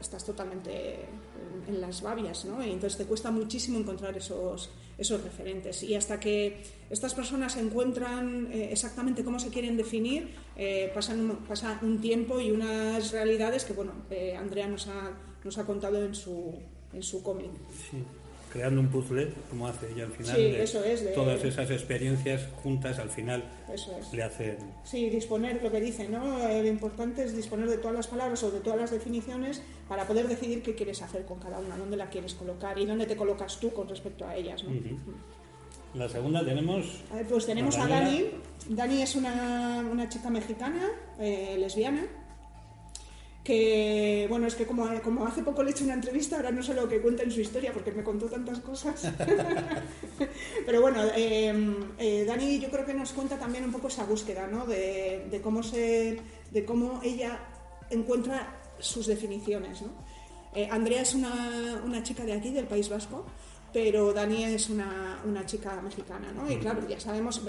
estás 0.00 0.24
totalmente 0.24 1.06
en 1.66 1.80
las 1.80 2.02
babias, 2.02 2.44
¿no? 2.44 2.64
Y 2.64 2.70
entonces 2.70 2.96
te 2.96 3.04
cuesta 3.04 3.30
muchísimo 3.30 3.78
encontrar 3.78 4.16
esos, 4.16 4.70
esos 4.96 5.22
referentes. 5.22 5.82
Y 5.82 5.94
hasta 5.94 6.18
que 6.18 6.62
estas 6.90 7.14
personas 7.14 7.56
encuentran 7.56 8.50
eh, 8.52 8.68
exactamente 8.72 9.24
cómo 9.24 9.38
se 9.38 9.50
quieren 9.50 9.76
definir, 9.76 10.34
eh, 10.56 10.90
pasan, 10.94 11.40
pasa 11.48 11.78
un 11.82 12.00
tiempo 12.00 12.40
y 12.40 12.50
unas 12.50 13.12
realidades 13.12 13.64
que, 13.64 13.72
bueno, 13.72 13.92
eh, 14.10 14.36
Andrea 14.36 14.66
nos 14.66 14.88
ha, 14.88 15.12
nos 15.44 15.58
ha 15.58 15.64
contado 15.64 16.04
en 16.04 16.14
su, 16.14 16.54
en 16.92 17.02
su 17.02 17.22
cómic. 17.22 17.50
Sí. 17.90 18.04
Creando 18.52 18.80
un 18.80 18.88
puzzle, 18.88 19.32
como 19.50 19.66
hace 19.68 19.90
ella 19.92 20.04
al 20.04 20.12
final. 20.12 20.36
Sí, 20.36 20.42
eso 20.56 20.82
es, 20.84 21.04
de- 21.04 21.10
Todas 21.12 21.42
esas 21.44 21.70
experiencias 21.70 22.46
juntas 22.62 22.98
al 22.98 23.10
final 23.10 23.44
Eso 23.72 23.96
es. 23.98 24.12
le 24.12 24.22
hacen. 24.22 24.56
Sí, 24.84 25.10
disponer, 25.10 25.62
lo 25.62 25.70
que 25.70 25.80
dice, 25.80 26.08
¿no? 26.08 26.48
Eh, 26.48 26.62
Lo 26.62 26.68
importante 26.68 27.22
es 27.24 27.36
disponer 27.36 27.68
de 27.68 27.78
todas 27.78 27.94
las 27.96 28.06
palabras 28.06 28.42
o 28.42 28.50
de 28.50 28.60
todas 28.60 28.78
las 28.80 28.90
definiciones 28.90 29.62
para 29.88 30.06
poder 30.06 30.28
decidir 30.28 30.62
qué 30.62 30.74
quieres 30.74 31.02
hacer 31.02 31.24
con 31.24 31.38
cada 31.38 31.58
una, 31.58 31.76
dónde 31.76 31.96
la 31.96 32.08
quieres 32.10 32.34
colocar 32.34 32.78
y 32.78 32.86
dónde 32.86 33.06
te 33.06 33.16
colocas 33.16 33.58
tú 33.60 33.72
con 33.72 33.88
respecto 33.88 34.26
a 34.26 34.34
ellas, 34.36 34.64
¿no? 34.64 34.70
Ujú. 34.70 34.96
La 35.94 36.08
segunda 36.08 36.44
tenemos. 36.44 37.02
Pues 37.28 37.46
tenemos 37.46 37.76
a. 37.78 37.86
Dani. 37.88 38.26
Dani 38.68 39.02
es 39.02 39.14
una, 39.16 39.86
una 39.90 40.08
chica 40.08 40.28
mexicana, 40.28 40.86
eh, 41.18 41.56
lesbiana, 41.58 42.02
que, 43.44 44.26
bueno, 44.28 44.46
es 44.46 44.54
que 44.54 44.66
como, 44.66 44.86
como 45.02 45.26
hace 45.26 45.42
poco 45.42 45.62
le 45.62 45.70
he 45.70 45.72
hecho 45.72 45.84
una 45.84 45.94
entrevista, 45.94 46.36
ahora 46.36 46.50
no 46.50 46.62
sé 46.62 46.74
lo 46.74 46.88
que 46.88 47.00
cuenta 47.00 47.22
en 47.22 47.30
su 47.30 47.40
historia 47.40 47.72
porque 47.72 47.92
me 47.92 48.02
contó 48.02 48.26
tantas 48.26 48.60
cosas. 48.60 49.10
Pero 50.66 50.80
bueno, 50.80 51.02
eh, 51.16 51.54
eh, 51.98 52.24
Dani 52.26 52.58
yo 52.58 52.70
creo 52.70 52.84
que 52.84 52.94
nos 52.94 53.12
cuenta 53.12 53.38
también 53.38 53.64
un 53.64 53.72
poco 53.72 53.88
esa 53.88 54.04
búsqueda, 54.04 54.46
¿no? 54.46 54.66
De, 54.66 55.26
de 55.30 55.40
cómo 55.40 55.62
se, 55.62 56.20
de 56.50 56.64
cómo 56.64 57.00
ella 57.02 57.40
encuentra 57.90 58.60
sus 58.78 59.06
definiciones, 59.06 59.82
¿no? 59.82 59.88
Eh, 60.54 60.68
Andrea 60.70 61.02
es 61.02 61.14
una, 61.14 61.80
una 61.84 62.02
chica 62.02 62.24
de 62.24 62.32
aquí, 62.32 62.50
del 62.50 62.66
País 62.66 62.88
Vasco, 62.88 63.24
pero 63.72 64.12
Dani 64.12 64.44
es 64.44 64.70
una, 64.70 65.20
una 65.24 65.44
chica 65.44 65.80
mexicana, 65.82 66.32
¿no? 66.32 66.50
Y 66.50 66.56
claro, 66.56 66.86
ya 66.88 66.98
sabemos, 66.98 67.42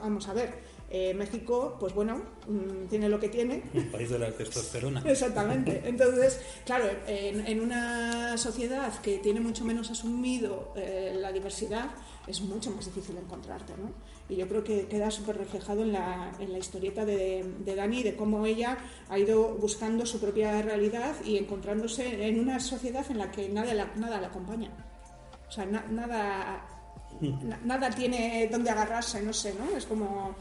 vamos 0.00 0.28
a 0.28 0.32
ver, 0.32 0.54
eh, 0.90 1.12
México, 1.14 1.76
pues 1.80 1.92
bueno, 1.94 2.22
mm, 2.46 2.86
tiene 2.88 3.08
lo 3.08 3.18
que 3.18 3.28
tiene, 3.28 3.64
El 3.74 3.88
país 3.88 4.10
de 4.10 4.18
la 4.18 4.30
testosterona. 4.30 5.02
Exactamente. 5.06 5.82
Entonces, 5.84 6.40
claro, 6.64 6.84
en, 7.06 7.46
en 7.46 7.60
una 7.60 8.36
sociedad 8.38 8.92
que 9.00 9.18
tiene 9.18 9.40
mucho 9.40 9.64
menos 9.64 9.90
asumido 9.90 10.72
eh, 10.76 11.16
la 11.18 11.32
diversidad, 11.32 11.90
es 12.26 12.40
mucho 12.40 12.70
más 12.70 12.86
difícil 12.86 13.16
encontrarte, 13.16 13.74
¿no? 13.76 13.92
Y 14.28 14.36
yo 14.36 14.48
creo 14.48 14.64
que 14.64 14.86
queda 14.86 15.10
súper 15.10 15.36
reflejado 15.36 15.82
en 15.82 15.92
la, 15.92 16.32
en 16.38 16.52
la 16.52 16.58
historieta 16.58 17.04
de, 17.04 17.44
de 17.58 17.74
Dani, 17.74 18.02
de 18.02 18.16
cómo 18.16 18.46
ella 18.46 18.78
ha 19.08 19.18
ido 19.18 19.54
buscando 19.56 20.06
su 20.06 20.20
propia 20.20 20.62
realidad 20.62 21.16
y 21.24 21.36
encontrándose 21.36 22.26
en 22.26 22.40
una 22.40 22.60
sociedad 22.60 23.04
en 23.10 23.18
la 23.18 23.30
que 23.30 23.48
nada 23.48 23.74
la, 23.74 23.92
nada 23.96 24.20
la 24.20 24.28
acompaña. 24.28 24.70
O 25.54 25.56
sea, 25.56 25.66
na- 25.66 25.86
nada, 25.88 26.66
na- 27.20 27.60
nada 27.64 27.90
tiene 27.90 28.48
donde 28.50 28.70
agarrarse, 28.70 29.22
no 29.22 29.32
sé, 29.32 29.54
¿no? 29.54 29.76
Es 29.76 29.86
como... 29.86 30.34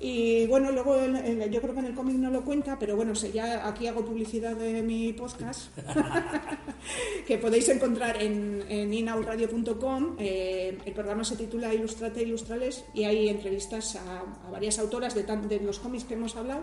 Y 0.00 0.46
bueno, 0.46 0.72
luego 0.72 0.96
en- 0.96 1.16
en- 1.16 1.52
yo 1.52 1.60
creo 1.60 1.74
que 1.74 1.80
en 1.80 1.86
el 1.86 1.94
cómic 1.94 2.16
no 2.16 2.30
lo 2.30 2.42
cuenta, 2.44 2.78
pero 2.78 2.96
bueno, 2.96 3.14
sé, 3.14 3.30
ya 3.30 3.68
aquí 3.68 3.86
hago 3.86 4.04
publicidad 4.06 4.56
de 4.56 4.82
mi 4.82 5.12
podcast, 5.12 5.68
que 7.26 7.36
podéis 7.38 7.68
encontrar 7.68 8.20
en, 8.22 8.64
en 8.68 8.92
inauradio.com. 8.92 10.16
Eh, 10.18 10.78
el 10.84 10.92
programa 10.94 11.24
se 11.24 11.36
titula 11.36 11.72
Ilustrate 11.74 12.22
Ilustrales 12.22 12.84
y 12.94 13.04
hay 13.04 13.28
entrevistas 13.28 13.96
a, 13.96 14.22
a 14.46 14.50
varias 14.50 14.78
autoras 14.78 15.14
de, 15.14 15.24
tan- 15.24 15.46
de 15.48 15.60
los 15.60 15.78
cómics 15.78 16.04
que 16.04 16.14
hemos 16.14 16.36
hablado, 16.36 16.62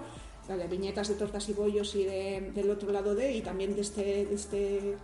la 0.49 0.57
de 0.57 0.67
viñetas 0.67 1.07
de 1.07 1.15
tortas 1.15 1.47
y 1.49 1.53
bollos 1.53 1.95
y 1.95 2.03
de- 2.05 2.51
del 2.53 2.69
otro 2.69 2.91
lado 2.91 3.13
de, 3.15 3.31
y 3.33 3.41
también 3.41 3.75
de 3.75 3.81
este, 3.81 4.25
de 4.25 4.35
este 4.35 4.97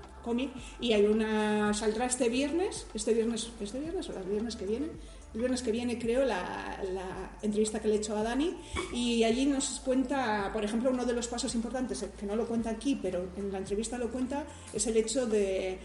Y 0.79 0.93
hay 0.93 1.05
una, 1.05 1.73
saldrá 1.73 2.05
este 2.05 2.29
viernes, 2.29 2.87
este 2.93 3.13
viernes, 3.13 3.49
este 3.59 3.79
viernes 3.79 4.09
o 4.09 4.13
los 4.13 4.27
viernes 4.27 4.55
que 4.55 4.65
vienen, 4.65 4.91
el 5.33 5.39
viernes 5.39 5.61
que 5.61 5.71
viene 5.71 5.99
creo 5.99 6.25
la, 6.25 6.79
entrevista 7.41 7.79
que 7.79 7.87
le 7.87 7.95
he 7.95 7.97
hecho 7.97 8.17
a 8.17 8.23
Dani 8.23 8.57
y 8.93 9.23
allí 9.23 9.45
nos 9.45 9.81
cuenta, 9.81 10.49
por 10.51 10.63
ejemplo, 10.63 10.89
uno 10.89 11.05
de 11.05 11.13
los 11.13 11.27
pasos 11.27 11.53
importantes, 11.55 12.05
que 12.19 12.25
no 12.25 12.35
lo 12.35 12.47
cuenta 12.47 12.69
aquí, 12.69 12.97
pero 13.01 13.29
en 13.37 13.51
la 13.51 13.59
entrevista 13.59 13.97
lo 13.97 14.09
cuenta, 14.09 14.45
es 14.73 14.87
el 14.87 14.97
hecho 14.97 15.27
de, 15.27 15.79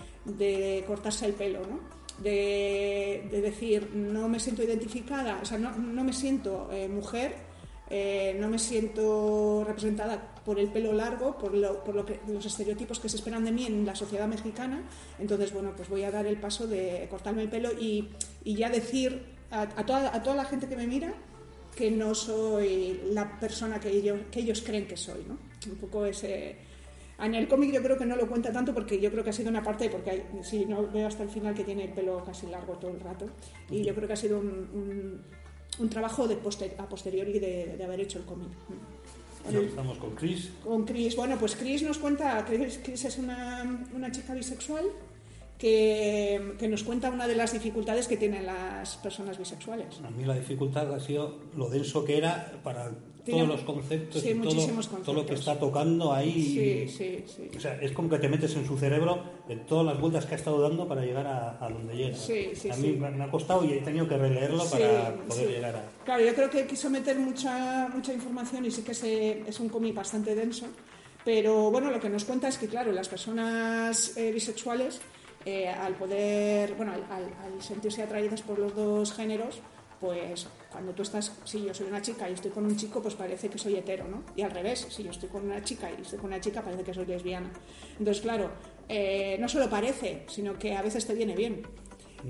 cortarse 0.87 1.27
el 1.27 1.35
pelo, 1.35 1.61
¿no? 1.61 2.03
De, 2.23 3.29
de 3.31 3.41
decir, 3.41 3.91
no 3.95 4.29
me 4.29 4.39
siento 4.39 4.63
identificada, 4.63 5.41
o 5.43 5.45
sea, 5.45 5.59
no, 5.59 5.77
no 5.77 6.05
me 6.05 6.13
siento 6.13 6.69
eh, 6.73 6.89
mujer, 6.89 7.52
eh, 7.95 8.35
no 8.41 8.49
me 8.49 8.59
siento 8.59 9.65
representada 9.67 10.35
por 10.47 10.59
el 10.59 10.69
pelo 10.69 10.95
largo, 10.95 11.37
por, 11.37 11.55
lo, 11.55 11.85
por 11.85 11.95
lo 11.95 12.07
que, 12.07 12.21
los 12.27 12.47
estereotipos 12.47 12.99
que 12.99 13.11
se 13.11 13.17
esperan 13.17 13.45
de 13.45 13.53
mí 13.53 13.67
en 13.67 13.85
la 13.85 13.95
sociedad 13.95 14.27
mexicana. 14.27 14.83
Entonces, 15.19 15.53
bueno, 15.53 15.73
pues 15.77 15.91
voy 15.91 16.03
a 16.05 16.11
dar 16.11 16.25
el 16.25 16.39
paso 16.39 16.67
de 16.67 17.07
cortarme 17.11 17.43
el 17.43 17.51
pelo 17.51 17.71
y, 17.79 18.09
y 18.45 18.55
ya 18.55 18.71
decir 18.71 19.23
a, 19.51 19.63
a 19.63 19.85
toda, 19.85 20.17
a 20.17 20.23
toda 20.23 20.37
la 20.37 20.47
gente 20.47 20.67
que 20.69 20.77
me 20.77 20.87
mira 20.87 21.13
que 21.77 21.91
no 21.91 22.15
soy 22.15 23.01
la 23.11 23.39
persona 23.39 23.79
que 23.79 23.91
ellos, 23.91 24.21
que 24.31 24.41
ellos 24.41 24.63
creen 24.63 24.87
que 24.87 24.97
soy, 24.97 25.25
¿no? 25.29 25.39
Un 25.71 25.79
poco 25.79 26.07
ese... 26.07 26.57
En 27.19 27.35
el 27.35 27.47
cómic 27.47 27.73
yo 27.73 27.83
creo 27.83 27.97
que 27.97 28.07
no 28.07 28.17
lo 28.17 28.27
cuenta 28.27 28.51
tanto 28.51 28.75
porque 28.75 28.99
yo 28.99 29.11
creo 29.11 29.23
que 29.23 29.31
ha 29.31 29.35
sido 29.35 29.51
una 29.51 29.63
parte, 29.63 29.89
porque 29.91 30.11
hay, 30.11 30.23
sí, 30.43 30.65
no 30.67 30.89
veo 30.91 31.07
hasta 31.07 31.23
el 31.23 31.29
final 31.29 31.55
que 31.55 31.63
tiene 31.63 31.85
el 31.85 31.93
pelo 31.93 32.25
casi 32.25 32.47
largo 32.47 32.73
todo 32.75 32.91
el 32.91 33.01
rato, 33.01 33.27
y 33.71 33.85
yo 33.85 33.95
creo 33.95 34.09
que 34.09 34.15
ha 34.15 34.17
sido 34.17 34.39
un, 34.39 34.49
un, 34.49 35.23
un 35.83 35.91
trabajo 35.91 36.27
de 36.27 36.37
poster, 36.37 36.75
a 36.79 36.89
posteriori 36.89 37.39
de, 37.39 37.77
de 37.77 37.85
haber 37.85 38.01
hecho 38.01 38.19
el 38.19 38.25
cómic. 38.25 38.49
Estamos 39.51 39.99
con 39.99 40.15
Chris. 40.15 40.51
Con 40.63 40.85
Chris, 40.85 41.17
bueno, 41.17 41.37
pues 41.39 41.57
Chris 41.57 41.83
nos 41.83 41.99
cuenta, 41.99 42.45
Chris, 42.45 42.81
Chris 42.83 43.05
es 43.05 43.19
una, 43.19 43.87
una 43.95 44.11
chica 44.13 44.35
bisexual 44.35 44.85
que, 45.59 46.55
que 46.59 46.69
nos 46.69 46.85
cuenta 46.85 47.11
una 47.11 47.27
de 47.27 47.35
las 47.35 47.53
dificultades 47.53 48.07
que 48.07 48.17
tienen 48.17 48.47
las 48.47 48.97
personas 48.99 49.39
bisexuales. 49.39 50.01
A 50.05 50.11
mí 50.11 50.25
la 50.25 50.35
dificultad 50.35 50.95
ha 50.95 51.01
sido 51.01 51.41
lo 51.57 51.69
denso 51.69 52.05
que 52.05 52.19
era 52.19 52.61
para 52.63 52.93
todos 53.31 53.47
los 53.49 53.61
conceptos 53.63 54.21
sí, 54.23 54.31
y 54.31 54.35
todo, 55.05 55.13
lo 55.15 55.25
que 55.27 55.35
está 55.35 55.59
tocando 55.59 56.13
ahí. 56.13 56.89
Sí, 56.89 56.89
sí, 56.89 57.25
sí. 57.27 57.57
O 57.57 57.61
sea, 57.61 57.81
es 57.81 57.93
como 57.93 58.09
que 58.09 58.19
te 58.19 58.29
metes 58.29 58.55
en 58.57 58.67
su 58.67 58.77
cerebro 58.77 59.23
en 59.49 59.65
todas 59.67 59.87
las 59.87 60.01
vueltas 60.01 60.27
que 60.27 60.35
ha 60.35 60.37
estado 60.39 60.61
dando 60.61 60.89
para 60.89 61.03
llegar 61.05 61.27
a, 61.27 61.65
a 61.65 61.69
donde 61.71 61.95
llega. 61.95 62.17
Sí, 62.17 62.51
sí, 62.55 62.69
a 62.71 62.77
mí 62.77 62.93
me 62.93 63.23
ha 63.25 63.31
costado 63.31 63.65
y 63.65 63.73
he 63.75 63.81
tenido 63.81 64.09
que 64.09 64.17
releerlo 64.17 64.65
para 64.65 65.15
poder 65.29 65.49
llegar 65.51 65.77
a... 65.77 65.85
Claro, 66.05 66.25
yo 66.25 66.35
creo 66.35 66.51
que 66.51 66.67
quiso 66.67 66.91
meter 66.91 67.19
mucha, 67.19 67.89
mucha 67.95 68.13
información 68.13 68.65
y 68.67 68.71
sí 68.71 68.83
que 68.83 68.95
se- 68.95 69.41
es 69.49 69.61
un 69.61 69.69
cómic 69.69 69.95
bastante 69.95 70.35
denso, 70.35 70.67
pero 71.25 71.71
bueno, 71.71 71.91
lo 71.91 72.01
que 72.01 72.09
nos 72.09 72.25
cuenta 72.25 72.49
es 72.49 72.59
que, 72.59 72.67
claro, 72.67 72.91
las 72.93 73.09
personas 73.09 74.17
eh, 74.17 74.33
bisexuales, 74.33 75.01
eh, 75.45 75.69
al 75.69 75.95
poder, 75.95 76.75
bueno, 76.75 76.93
al, 76.93 77.03
al- 77.05 77.35
al 77.55 77.63
sentirse 77.63 78.03
atraídas 78.03 78.43
por 78.43 78.59
los 78.59 78.75
dos 78.75 79.13
géneros, 79.13 79.61
pues 80.03 80.49
cuando 80.73 80.93
tú 80.93 81.03
estás, 81.03 81.31
si 81.45 81.65
yo 81.65 81.73
soy 81.73 81.87
una 81.87 82.03
chica 82.03 82.29
y 82.29 82.33
estoy 82.33 82.51
con 82.51 82.67
un 82.67 82.77
chico, 82.77 83.01
pues 83.01 83.15
parece 83.15 83.49
que 83.49 83.57
soy 83.57 83.77
hetero, 83.77 84.09
¿no? 84.09 84.25
Y 84.35 84.43
al 84.43 84.51
revés, 84.51 84.85
si 84.91 85.05
yo 85.05 85.13
estoy 85.13 85.29
con 85.29 85.45
una 85.45 85.63
chica 85.63 85.89
y 85.97 86.03
estoy 86.03 86.19
con 86.19 86.27
una 86.27 86.41
chica, 86.41 86.61
parece 86.61 86.83
que 86.83 86.93
soy 86.93 87.07
lesbiana. 87.07 87.53
Entonces, 88.01 88.21
claro, 88.21 88.51
eh, 88.89 89.37
no 89.39 89.49
solo 89.49 89.71
parece, 89.71 90.25
sino 90.27 90.59
que 90.59 90.75
a 90.75 90.83
veces 90.83 91.07
te 91.07 91.15
viene 91.15 91.37
bien. 91.37 91.63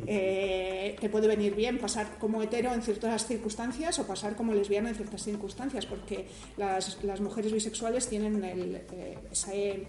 Eh, 0.07 0.97
te 1.01 1.09
puede 1.09 1.27
venir 1.29 1.55
bien 1.55 1.79
pasar 1.79 2.19
como 2.19 2.43
hetero 2.43 2.75
en 2.75 2.83
ciertas 2.83 3.27
circunstancias 3.27 3.99
o 3.99 4.07
pasar 4.07 4.37
como 4.37 4.53
lesbiana 4.53 4.91
en 4.91 4.95
ciertas 4.95 5.23
circunstancias, 5.23 5.87
porque 5.87 6.27
las, 6.59 7.03
las 7.03 7.23
mujeres 7.23 7.55
bisexuales 7.55 8.07
tienen 8.07 8.45
el, 8.45 8.77
eh, 8.93 9.19
ese 9.31 9.87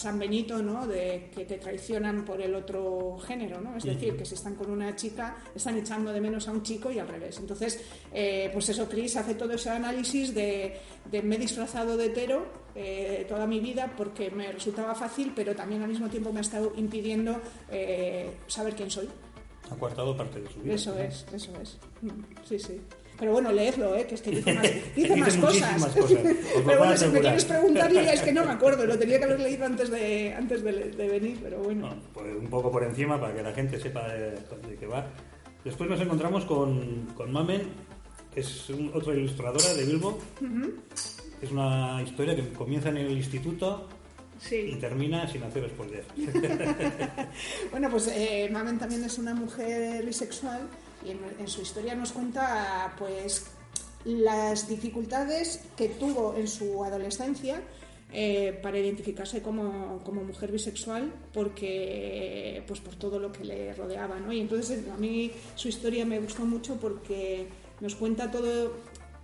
San 0.00 0.18
Benito, 0.18 0.62
¿no? 0.62 0.86
De 0.86 1.28
que 1.34 1.44
te 1.44 1.58
traicionan 1.58 2.24
por 2.24 2.40
el 2.40 2.54
otro 2.54 3.18
género, 3.18 3.60
¿no? 3.60 3.76
Es 3.76 3.84
decir, 3.84 4.16
que 4.16 4.24
si 4.24 4.34
están 4.34 4.54
con 4.54 4.70
una 4.70 4.96
chica, 4.96 5.36
están 5.54 5.76
echando 5.76 6.10
de 6.10 6.22
menos 6.22 6.48
a 6.48 6.52
un 6.52 6.62
chico 6.62 6.90
y 6.90 6.98
al 6.98 7.06
revés. 7.06 7.38
Entonces, 7.38 7.84
eh, 8.10 8.48
pues 8.50 8.66
eso, 8.70 8.88
Chris 8.88 9.16
hace 9.16 9.34
todo 9.34 9.52
ese 9.52 9.68
análisis 9.68 10.34
de, 10.34 10.74
de 11.10 11.22
me 11.22 11.36
he 11.36 11.38
disfrazado 11.38 11.98
de 11.98 12.06
hetero 12.06 12.46
eh, 12.74 13.26
toda 13.28 13.46
mi 13.46 13.60
vida 13.60 13.92
porque 13.94 14.30
me 14.30 14.50
resultaba 14.50 14.94
fácil, 14.94 15.32
pero 15.36 15.54
también 15.54 15.82
al 15.82 15.90
mismo 15.90 16.08
tiempo 16.08 16.32
me 16.32 16.38
ha 16.38 16.42
estado 16.48 16.72
impidiendo 16.76 17.38
eh, 17.70 18.30
saber 18.46 18.74
quién 18.74 18.90
soy. 18.90 19.06
Ha 19.70 19.76
coartado 19.76 20.16
parte 20.16 20.40
de 20.40 20.50
su 20.50 20.60
vida. 20.60 20.76
Eso 20.76 20.94
¿no? 20.94 21.00
es, 21.00 21.26
eso 21.30 21.52
es. 21.60 21.78
Mm, 22.00 22.08
Sí, 22.48 22.58
sí. 22.58 22.80
Pero 23.20 23.32
bueno, 23.32 23.52
leedlo, 23.52 23.94
¿eh? 23.96 24.06
que 24.06 24.14
es 24.16 24.22
que 24.22 24.30
dice 24.30 24.54
más, 24.54 24.66
dice 24.96 25.16
más 25.16 25.36
cosas. 25.36 25.94
cosas, 25.94 26.18
pero 26.66 26.78
bueno, 26.78 26.96
si 26.96 27.06
me 27.08 27.20
quieres 27.20 27.44
preguntar, 27.44 27.92
yo 27.92 28.00
ya 28.00 28.12
es 28.14 28.22
que 28.22 28.32
no 28.32 28.44
me 28.46 28.52
acuerdo. 28.52 28.86
Lo 28.86 28.98
tenía 28.98 29.18
que 29.18 29.24
haber 29.24 29.40
leído 29.40 29.66
antes 29.66 29.90
de, 29.90 30.32
antes 30.34 30.64
de, 30.64 30.72
de 30.72 31.08
venir, 31.08 31.38
pero 31.42 31.58
bueno. 31.58 31.86
Bueno, 31.88 32.02
pues 32.14 32.34
un 32.36 32.48
poco 32.48 32.72
por 32.72 32.82
encima 32.82 33.20
para 33.20 33.34
que 33.34 33.42
la 33.42 33.52
gente 33.52 33.78
sepa 33.78 34.08
de, 34.08 34.30
de 34.30 34.76
qué 34.78 34.86
va. 34.86 35.06
Después 35.62 35.88
nos 35.90 36.00
encontramos 36.00 36.46
con, 36.46 37.06
con 37.14 37.30
Mamen, 37.30 37.62
que 38.32 38.40
es 38.40 38.70
un- 38.70 38.90
otra 38.94 39.12
ilustradora 39.14 39.74
de 39.74 39.84
Bilbo. 39.84 40.18
Es 41.42 41.50
una 41.50 42.02
historia 42.02 42.34
que 42.34 42.48
comienza 42.54 42.88
en 42.88 42.96
el 42.96 43.10
instituto 43.12 43.86
y 44.38 44.42
Sí. 44.48 44.76
termina 44.80 45.28
sin 45.28 45.42
hacer 45.42 45.68
spoiler. 45.68 46.04
Bueno, 47.70 47.90
pues 47.90 48.08
eh, 48.08 48.48
Mamen 48.50 48.78
también 48.78 49.04
es 49.04 49.18
una 49.18 49.34
mujer 49.34 50.04
bisexual 50.04 50.60
y 51.04 51.10
en, 51.10 51.48
su 51.48 51.62
historia 51.62 51.94
nos 51.94 52.12
cuenta 52.12 52.94
pues 52.98 53.46
las 54.04 54.68
dificultades 54.68 55.60
que 55.76 55.88
tuvo 55.88 56.34
en 56.36 56.48
su 56.48 56.84
adolescencia 56.84 57.60
eh, 58.12 58.58
para 58.62 58.78
identificarse 58.78 59.40
como, 59.40 60.02
como 60.04 60.24
mujer 60.24 60.50
bisexual 60.50 61.12
porque 61.32 62.62
pues 62.66 62.80
por 62.80 62.96
todo 62.96 63.18
lo 63.18 63.30
que 63.30 63.44
le 63.44 63.74
rodeaba 63.74 64.18
¿no? 64.18 64.32
y 64.32 64.40
entonces 64.40 64.82
a 64.92 64.96
mí 64.96 65.30
su 65.54 65.68
historia 65.68 66.04
me 66.04 66.18
gustó 66.18 66.44
mucho 66.44 66.76
porque 66.76 67.48
nos 67.80 67.94
cuenta 67.94 68.30
todo 68.30 68.74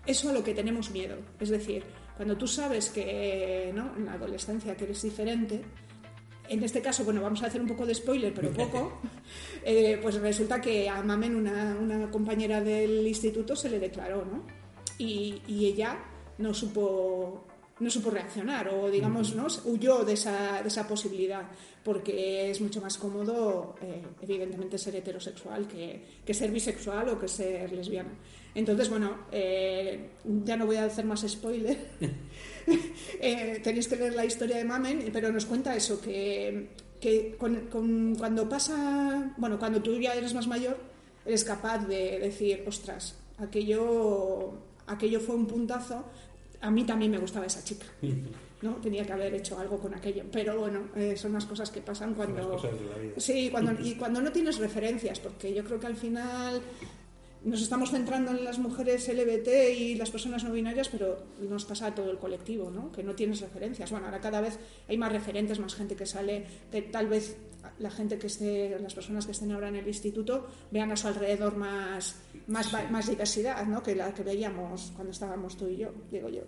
eso 0.07 0.31
a 0.31 0.33
lo 0.33 0.45
que 0.45 0.55
tenemos 0.55 0.91
miedo 0.91 1.17
es 1.41 1.49
decir 1.49 1.83
cuando 2.17 2.37
tú 2.37 2.47
sabes 2.47 2.91
que 2.91 3.73
¿no? 3.75 3.93
en 3.97 4.07
la 4.07 4.13
adolescencia 4.13 4.77
que 4.77 4.85
eres 4.85 5.03
diferente 5.03 5.63
en 6.49 6.63
este 6.63 6.81
caso, 6.81 7.05
bueno, 7.05 7.21
vamos 7.21 7.43
a 7.43 7.47
hacer 7.47 7.61
un 7.61 7.69
poco 7.69 7.87
de 7.87 7.95
spoiler, 7.95 8.33
pero 8.35 8.51
poco, 8.51 9.01
eh, 9.65 9.99
pues 10.03 10.17
resulta 10.17 10.61
que 10.61 10.89
a 10.89 11.03
Mamen, 11.03 11.35
una, 11.35 11.77
una, 11.81 12.11
compañera 12.11 12.61
del 12.61 13.07
instituto, 13.07 13.57
se 13.57 13.69
le 13.69 13.79
declaró, 13.79 14.25
¿no? 14.25 14.45
Y, 14.99 15.43
y 15.47 15.67
ella 15.67 15.99
no 16.39 16.55
supo 16.55 17.45
no 17.79 17.91
supo 17.91 18.11
reaccionar 18.11 18.69
o 18.69 18.91
digamos 18.91 19.35
¿no? 19.35 19.47
huyó 19.65 20.03
de 20.03 20.15
esa, 20.15 20.63
de 20.63 20.69
esa 20.69 20.89
posibilidad 20.89 21.43
porque 21.85 22.51
es 22.51 22.61
mucho 22.61 22.81
más 22.81 22.97
cómodo 22.97 23.75
eh, 23.83 24.03
evidentemente 24.23 24.79
ser 24.79 24.97
heterosexual 24.97 25.69
que, 25.69 26.21
que, 26.25 26.33
ser 26.33 26.51
bisexual 26.51 27.11
o 27.11 27.21
que 27.21 27.29
ser 27.29 27.71
lesbiana 27.73 28.13
entonces 28.57 28.89
bueno 28.89 29.19
eh, 29.31 30.11
ya 30.45 30.57
no 30.57 30.67
voy 30.67 30.77
a 30.77 30.87
hacer 30.87 31.05
más 31.05 31.25
spoiler 31.29 31.77
eh, 33.21 33.61
tenéis 33.63 33.87
que 33.87 33.97
leer 33.97 34.15
la 34.15 34.25
historia 34.25 34.57
de 34.57 34.65
Mamen 34.65 35.11
pero 35.13 35.31
nos 35.31 35.47
cuenta 35.47 35.77
eso 35.77 36.01
que, 36.01 36.71
que 37.01 37.37
cuando 37.39 38.49
pasa 38.49 39.33
bueno 39.37 39.59
cuando 39.59 39.81
tú 39.81 39.99
ya 40.01 40.15
eres 40.15 40.35
más 40.35 40.49
mayor 40.49 40.77
eres 41.25 41.45
capaz 41.45 41.87
de 41.87 42.19
decir 42.19 42.65
ostras 42.67 43.15
aquello 43.39 44.55
aquello 44.87 45.21
fue 45.21 45.37
un 45.37 45.47
puntazo 45.47 46.05
a 46.61 46.71
mí 46.71 46.85
también 46.85 47.11
me 47.11 47.19
gustaba 47.19 47.47
esa 47.47 47.63
chica. 47.63 47.87
¿no? 48.63 48.77
Tenía 48.77 49.05
que 49.05 49.13
haber 49.13 49.35
hecho 49.35 49.59
algo 49.59 49.79
con 49.79 49.95
aquello. 49.95 50.25
Pero 50.33 50.59
bueno, 50.59 50.89
eh, 50.97 51.15
son 51.17 51.33
las 51.33 51.45
cosas 51.45 51.71
que 51.71 51.81
pasan 51.81 52.15
cuando... 52.15 52.59
Sí, 53.17 53.49
cuando, 53.51 53.73
y 53.81 53.95
cuando 53.99 54.21
no 54.21 54.33
tienes 54.33 54.59
referencias, 54.59 55.21
porque 55.21 55.53
yo 55.53 55.63
creo 55.65 55.79
que 55.79 55.87
al 55.87 55.97
final 55.97 56.61
nos 57.47 57.63
estamos 57.63 57.93
centrando 57.93 58.33
en 58.33 58.45
las 58.45 58.59
mujeres 58.59 59.09
LBT 59.09 59.49
y 59.79 59.95
las 59.95 60.11
personas 60.11 60.43
no 60.43 60.53
binarias, 60.53 60.89
pero 60.89 61.17
nos 61.41 61.65
pasa 61.65 61.87
a 61.87 61.95
todo 61.95 62.11
el 62.11 62.19
colectivo, 62.19 62.71
¿no? 62.71 62.91
Que 62.91 63.05
no 63.05 63.15
tienes 63.15 63.41
referencias. 63.41 63.91
Bueno, 63.91 64.07
ahora 64.07 64.21
cada 64.21 64.41
vez 64.41 64.59
hay 64.89 64.99
más 64.99 65.13
referentes, 65.13 65.61
más 65.61 65.77
gente 65.77 65.95
que 65.95 66.07
sale, 66.07 66.45
que 66.73 66.83
tal 66.83 67.07
vez 67.07 67.37
la 67.79 67.91
gente 67.91 68.19
que 68.19 68.27
esté, 68.27 68.77
las 68.81 68.95
personas 68.95 69.27
que 69.27 69.33
estén 69.33 69.53
ahora 69.53 69.69
en 69.69 69.77
el 69.77 69.87
instituto 69.87 70.47
vean 70.73 70.91
a 70.91 70.97
su 70.97 71.07
alrededor 71.07 71.57
más, 71.57 72.17
más, 72.49 72.73
más 72.91 73.09
diversidad, 73.09 73.65
¿no? 73.65 73.81
Que 73.81 73.95
la 73.95 74.13
que 74.13 74.25
veíamos 74.25 74.93
cuando 74.97 75.13
estábamos 75.13 75.57
tú 75.57 75.69
y 75.69 75.77
yo, 75.77 75.93
digo 76.11 76.29
yo. 76.29 76.43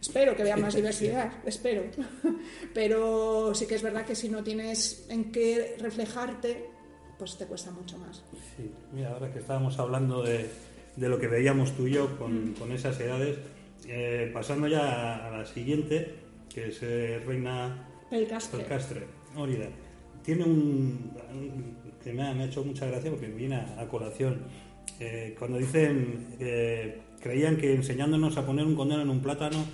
Espero 0.00 0.34
que 0.34 0.42
vean 0.42 0.60
más 0.60 0.74
diversidad, 0.76 1.32
espero. 1.46 1.84
Pero 2.74 3.54
sí 3.54 3.66
que 3.66 3.76
es 3.76 3.82
verdad 3.82 4.04
que 4.04 4.16
si 4.16 4.28
no 4.28 4.42
tienes 4.42 5.06
en 5.08 5.30
qué 5.30 5.76
reflejarte, 5.78 6.73
pues 7.18 7.36
te 7.36 7.46
cuesta 7.46 7.70
mucho 7.70 7.98
más. 7.98 8.22
Sí, 8.56 8.70
mira, 8.92 9.10
ahora 9.12 9.32
que 9.32 9.38
estábamos 9.38 9.78
hablando 9.78 10.22
de, 10.22 10.48
de 10.96 11.08
lo 11.08 11.18
que 11.18 11.28
veíamos 11.28 11.72
tú 11.72 11.86
y 11.86 11.92
yo 11.92 12.16
con, 12.18 12.50
mm. 12.50 12.54
con 12.54 12.72
esas 12.72 12.98
edades, 13.00 13.38
eh, 13.86 14.30
pasando 14.32 14.66
ya 14.66 15.26
a, 15.26 15.38
la 15.38 15.46
siguiente, 15.46 16.14
que 16.52 16.68
es 16.68 16.78
eh, 16.82 17.22
Reina 17.26 17.88
Pelcastre. 18.10 18.60
Pelcastre. 18.60 19.06
Tiene 20.22 20.44
un, 20.44 21.12
que 22.02 22.12
me 22.12 22.22
ha, 22.22 22.44
hecho 22.44 22.64
mucha 22.64 22.86
gracia 22.86 23.10
porque 23.10 23.26
viene 23.26 23.56
a, 23.56 23.86
colación. 23.88 24.42
Eh, 25.00 25.34
cuando 25.38 25.58
dicen 25.58 26.36
que 26.38 27.00
creían 27.20 27.56
que 27.56 27.74
enseñándonos 27.74 28.36
a 28.36 28.46
poner 28.46 28.64
un 28.64 28.74
condón 28.74 29.00
en 29.00 29.10
un 29.10 29.20
plátano 29.20 29.64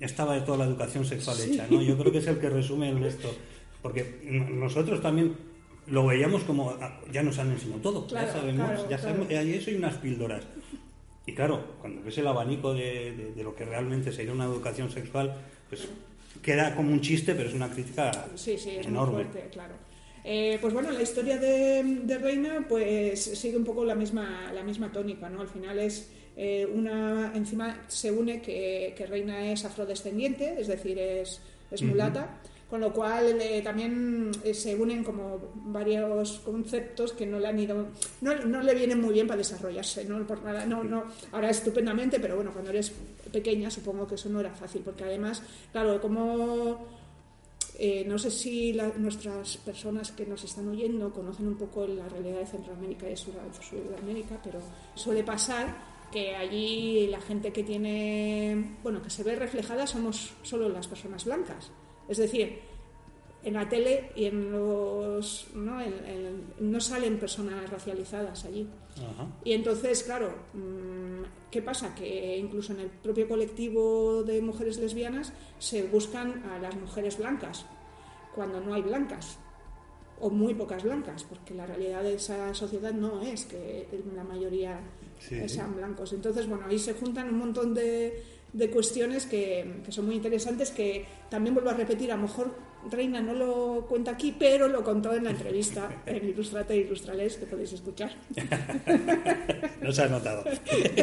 estaba 0.00 0.34
de 0.34 0.42
toda 0.42 0.58
la 0.58 0.64
educación 0.66 1.04
sexual 1.04 1.38
hecha, 1.40 1.66
¿no? 1.70 1.80
Yo 1.80 1.96
creo 1.96 2.12
que 2.12 2.18
es 2.18 2.26
el 2.26 2.38
que 2.38 2.50
resume 2.50 2.94
esto. 3.06 3.34
Porque 3.80 4.20
nosotros 4.52 5.00
también 5.00 5.34
lo 5.88 6.06
veíamos 6.06 6.42
como, 6.44 6.70
ah, 6.70 7.00
ya 7.12 7.22
nos 7.22 7.38
han 7.38 7.52
enseñado 7.52 7.80
todo, 7.80 8.06
ya 8.08 8.26
sabemos, 8.30 8.88
ya 8.88 8.98
sabemos, 8.98 9.28
hay 9.28 9.54
eso 9.54 9.70
y 9.70 9.74
unas 9.74 9.94
píldoras. 9.96 10.44
Y 11.26 11.34
claro, 11.34 11.76
cuando 11.80 12.02
ves 12.02 12.16
el 12.18 12.26
abanico 12.26 12.72
de, 12.72 13.32
de, 13.34 13.42
lo 13.42 13.54
que 13.54 13.64
realmente 13.64 14.12
sería 14.12 14.32
una 14.32 14.44
educación 14.44 14.90
sexual, 14.90 15.36
pues 15.68 15.88
queda 16.42 16.74
como 16.76 16.92
un 16.92 17.00
chiste, 17.00 17.34
pero 17.34 17.48
es 17.48 17.54
una 17.54 17.68
crítica 17.68 18.12
sí, 18.36 18.56
sí, 18.58 18.70
es 18.70 18.86
enorme. 18.86 19.24
Muy 19.24 19.24
fuerte, 19.24 19.48
claro. 19.50 19.74
Eh, 20.22 20.58
pues 20.60 20.72
bueno, 20.72 20.90
la 20.90 21.02
historia 21.02 21.38
de, 21.38 21.82
de, 22.02 22.18
Reina 22.18 22.66
pues 22.68 23.20
sigue 23.20 23.56
un 23.56 23.64
poco 23.64 23.84
la 23.84 23.94
misma, 23.94 24.52
la 24.52 24.64
misma 24.64 24.90
tónica, 24.90 25.28
¿no? 25.28 25.40
Al 25.40 25.48
final 25.48 25.78
es 25.78 26.10
eh, 26.36 26.66
una, 26.72 27.32
encima 27.34 27.84
se 27.86 28.10
une 28.10 28.40
que, 28.40 28.92
que, 28.96 29.06
Reina 29.06 29.52
es 29.52 29.64
afrodescendiente, 29.64 30.60
es 30.60 30.66
decir, 30.66 30.98
es, 30.98 31.40
es 31.70 31.82
mulata 31.82 32.40
con 32.68 32.80
lo 32.80 32.92
cual 32.92 33.40
eh, 33.40 33.62
también 33.62 34.32
eh, 34.42 34.52
se 34.52 34.74
unen 34.74 35.04
como 35.04 35.52
varios 35.54 36.40
conceptos 36.40 37.12
que 37.12 37.24
no 37.24 37.38
le 37.38 37.46
han 37.46 37.58
ido 37.58 37.88
no, 38.20 38.34
no, 38.34 38.60
le 38.60 38.74
vienen 38.74 39.00
muy 39.00 39.14
bien 39.14 39.26
para 39.26 39.38
desarrollarse 39.38 40.04
no 40.04 40.26
por 40.26 40.42
nada 40.42 40.66
no 40.66 40.82
no 40.82 41.04
ahora 41.32 41.50
estupendamente 41.50 42.18
pero 42.18 42.34
bueno 42.34 42.52
cuando 42.52 42.70
eres 42.70 42.92
pequeña 43.32 43.70
supongo 43.70 44.06
que 44.06 44.16
eso 44.16 44.28
no 44.28 44.40
era 44.40 44.52
fácil 44.52 44.82
porque 44.84 45.04
además 45.04 45.42
claro 45.70 46.00
como 46.00 46.86
eh, 47.78 48.04
no 48.06 48.18
sé 48.18 48.30
si 48.30 48.72
nuestras 48.96 49.58
personas 49.58 50.10
que 50.10 50.24
nos 50.24 50.42
están 50.44 50.66
oyendo 50.68 51.12
conocen 51.12 51.46
un 51.46 51.56
poco 51.56 51.86
la 51.86 52.08
realidad 52.08 52.38
de 52.38 52.46
Centroamérica 52.46 53.06
y 53.06 53.10
de 53.10 53.16
Sudamérica, 53.16 54.40
pero 54.42 54.60
suele 54.94 55.22
pasar 55.22 55.76
que 56.10 56.34
allí 56.34 57.06
la 57.08 57.20
gente 57.20 57.52
que 57.52 57.62
tiene, 57.64 58.78
bueno, 58.82 59.02
que 59.02 59.10
se 59.10 59.22
ve 59.24 59.36
reflejada 59.36 59.86
somos 59.86 60.32
solo 60.42 60.70
las 60.70 60.88
personas 60.88 61.26
blancas. 61.26 61.70
Es 62.08 62.18
decir, 62.18 62.60
en 63.46 63.54
la 63.54 63.68
tele 63.68 64.10
y 64.16 64.24
en 64.24 64.50
los 64.50 65.46
no, 65.54 65.78
no 66.58 66.80
salen 66.80 67.18
personas 67.18 67.70
racializadas 67.70 68.44
allí. 68.44 68.66
Y 69.44 69.52
entonces, 69.52 70.02
claro, 70.02 70.34
mm, 70.54 71.50
¿qué 71.50 71.62
pasa? 71.62 71.94
Que 71.94 72.38
incluso 72.38 72.72
en 72.72 72.80
el 72.80 72.88
propio 72.88 73.28
colectivo 73.28 74.24
de 74.24 74.40
mujeres 74.40 74.78
lesbianas 74.78 75.32
se 75.58 75.84
buscan 75.84 76.42
a 76.50 76.58
las 76.58 76.74
mujeres 76.74 77.18
blancas, 77.18 77.66
cuando 78.34 78.60
no 78.60 78.74
hay 78.74 78.82
blancas, 78.82 79.38
o 80.18 80.30
muy 80.30 80.54
pocas 80.54 80.82
blancas, 80.82 81.24
porque 81.24 81.54
la 81.54 81.66
realidad 81.66 82.02
de 82.02 82.14
esa 82.14 82.52
sociedad 82.52 82.92
no 82.92 83.22
es 83.22 83.44
que 83.44 83.86
la 84.14 84.24
mayoría 84.24 84.80
sean 85.20 85.76
blancos. 85.76 86.12
Entonces, 86.12 86.48
bueno, 86.48 86.64
ahí 86.66 86.78
se 86.78 86.94
juntan 86.94 87.28
un 87.28 87.38
montón 87.38 87.74
de, 87.74 88.22
de 88.52 88.70
cuestiones 88.70 89.26
que, 89.26 89.80
que, 89.84 89.92
son 89.92 90.06
muy 90.06 90.14
interesantes, 90.14 90.70
que 90.70 91.04
también 91.28 91.54
vuelvo 91.54 91.70
a 91.70 91.74
repetir, 91.74 92.10
a 92.10 92.16
lo 92.16 92.22
mejor 92.22 92.54
Reina 92.90 93.20
no 93.20 93.34
lo 93.34 93.86
cuenta 93.88 94.12
aquí, 94.12 94.34
pero 94.38 94.68
lo 94.68 94.84
contó 94.84 95.14
en 95.14 95.24
la 95.24 95.30
entrevista 95.30 96.02
en 96.06 96.28
Ilustrate 96.28 96.74
e 96.74 96.78
Ilustrales, 96.78 97.36
que 97.36 97.46
podéis 97.46 97.72
escuchar. 97.72 98.12
no 99.82 99.92
se 99.92 100.02
ha 100.02 100.08
notado. 100.08 100.44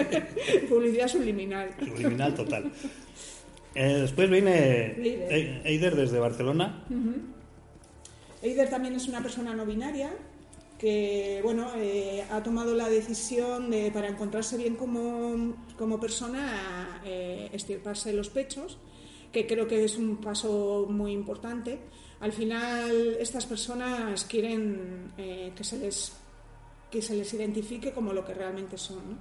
Publicidad 0.69 1.08
subliminal. 1.08 1.69
Subliminal 1.79 2.34
total. 2.34 2.71
Eh, 3.75 3.97
después 4.01 4.29
viene 4.29 4.95
Eider 5.65 5.95
desde 5.95 6.19
Barcelona. 6.19 6.84
Eider 8.41 8.69
también 8.69 8.95
es 8.95 9.08
una 9.08 9.21
persona 9.21 9.53
no 9.53 9.65
binaria, 9.65 10.12
que 10.77 11.39
bueno, 11.43 11.71
eh, 11.77 12.25
ha 12.29 12.43
tomado 12.43 12.75
la 12.75 12.89
decisión 12.89 13.69
de, 13.69 13.91
para 13.91 14.09
encontrarse 14.09 14.57
bien 14.57 14.75
como, 14.75 15.55
como 15.77 15.99
persona, 15.99 17.01
eh, 17.05 17.49
estirparse 17.53 18.13
los 18.13 18.29
pechos, 18.29 18.77
que 19.31 19.47
creo 19.47 19.67
que 19.67 19.83
es 19.83 19.97
un 19.97 20.17
paso 20.17 20.86
muy 20.89 21.12
importante. 21.12 21.79
Al 22.19 22.31
final, 22.31 23.17
estas 23.19 23.45
personas 23.45 24.25
quieren 24.25 25.13
eh, 25.17 25.51
que, 25.55 25.63
se 25.63 25.77
les, 25.77 26.13
que 26.91 27.01
se 27.01 27.15
les 27.15 27.33
identifique 27.33 27.91
como 27.91 28.13
lo 28.13 28.25
que 28.25 28.33
realmente 28.33 28.77
son. 28.77 29.19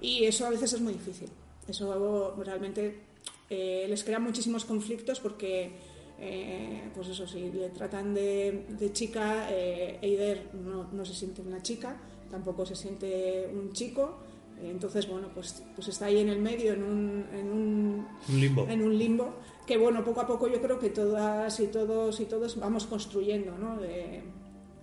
Y 0.00 0.24
eso 0.24 0.46
a 0.46 0.50
veces 0.50 0.72
es 0.72 0.80
muy 0.80 0.94
difícil. 0.94 1.28
Eso 1.68 2.34
realmente 2.38 3.10
les 3.50 4.04
crea 4.04 4.20
muchísimos 4.20 4.64
conflictos 4.64 5.18
porque 5.18 5.72
eh, 6.20 6.90
pues 6.94 7.08
eso, 7.08 7.26
si 7.26 7.50
le 7.50 7.70
tratan 7.70 8.12
de, 8.12 8.90
chica, 8.92 9.48
eh, 9.50 9.98
Eider 10.02 10.50
no, 10.54 11.04
se 11.04 11.14
siente 11.14 11.40
una 11.40 11.62
chica, 11.62 11.98
tampoco 12.30 12.66
se 12.66 12.76
siente 12.76 13.50
un 13.52 13.72
chico, 13.72 14.18
entonces, 14.62 15.08
bueno, 15.08 15.28
pues, 15.34 15.62
pues 15.74 15.88
está 15.88 16.06
ahí 16.06 16.18
en 16.18 16.28
el 16.28 16.38
medio, 16.38 16.74
en 16.74 16.82
un, 16.82 17.26
en 17.32 17.50
un, 17.50 18.06
limbo. 18.28 18.66
En 18.68 18.82
un 18.82 18.98
limbo, 18.98 19.36
que 19.66 19.78
bueno, 19.78 20.04
poco 20.04 20.20
a 20.20 20.26
poco 20.26 20.46
yo 20.48 20.60
creo 20.60 20.78
que 20.78 20.90
todas 20.90 21.58
y 21.58 21.68
todos 21.68 22.20
y 22.20 22.26
todos 22.26 22.58
vamos 22.58 22.84
construyendo, 22.84 23.56
¿no? 23.56 23.78
De 23.78 24.22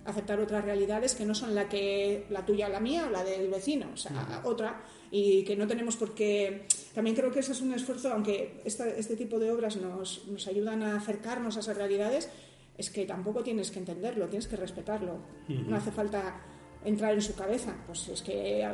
aceptar 0.04 0.40
otras 0.40 0.64
realidades 0.64 1.14
que 1.14 1.24
no 1.24 1.34
son 1.34 1.54
la 1.54 1.68
que 1.68 2.26
la 2.30 2.44
tuya 2.44 2.68
la 2.68 2.80
mía 2.80 3.06
o 3.06 3.10
la 3.10 3.22
del 3.22 3.48
vecino, 3.48 3.90
o 3.92 3.96
sea, 3.96 4.40
otra 4.42 4.82
y 5.10 5.44
que 5.44 5.54
no 5.54 5.66
tenemos 5.66 5.96
por 5.96 6.14
qué... 6.14 6.66
También 6.98 7.14
creo 7.14 7.30
que 7.30 7.38
ese 7.38 7.52
es 7.52 7.60
un 7.60 7.72
esfuerzo, 7.72 8.12
aunque 8.12 8.60
este 8.64 9.14
tipo 9.14 9.38
de 9.38 9.52
obras 9.52 9.76
nos, 9.76 10.26
nos 10.26 10.48
ayudan 10.48 10.82
a 10.82 10.96
acercarnos 10.96 11.56
a 11.56 11.60
esas 11.60 11.76
realidades, 11.76 12.28
es 12.76 12.90
que 12.90 13.06
tampoco 13.06 13.44
tienes 13.44 13.70
que 13.70 13.78
entenderlo, 13.78 14.26
tienes 14.26 14.48
que 14.48 14.56
respetarlo. 14.56 15.20
No 15.46 15.76
hace 15.76 15.92
falta 15.92 16.40
entrar 16.84 17.14
en 17.14 17.22
su 17.22 17.36
cabeza, 17.36 17.76
pues 17.86 18.08
es 18.08 18.20
que... 18.20 18.68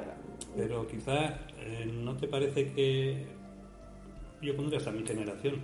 Pero 0.57 0.87
quizá 0.87 1.39
eh, 1.59 1.85
no 1.85 2.17
te 2.17 2.27
parece 2.27 2.73
que... 2.73 3.27
Yo 4.41 4.57
pondría 4.57 4.79
hasta 4.79 4.91
mi 4.91 5.07
generación. 5.07 5.61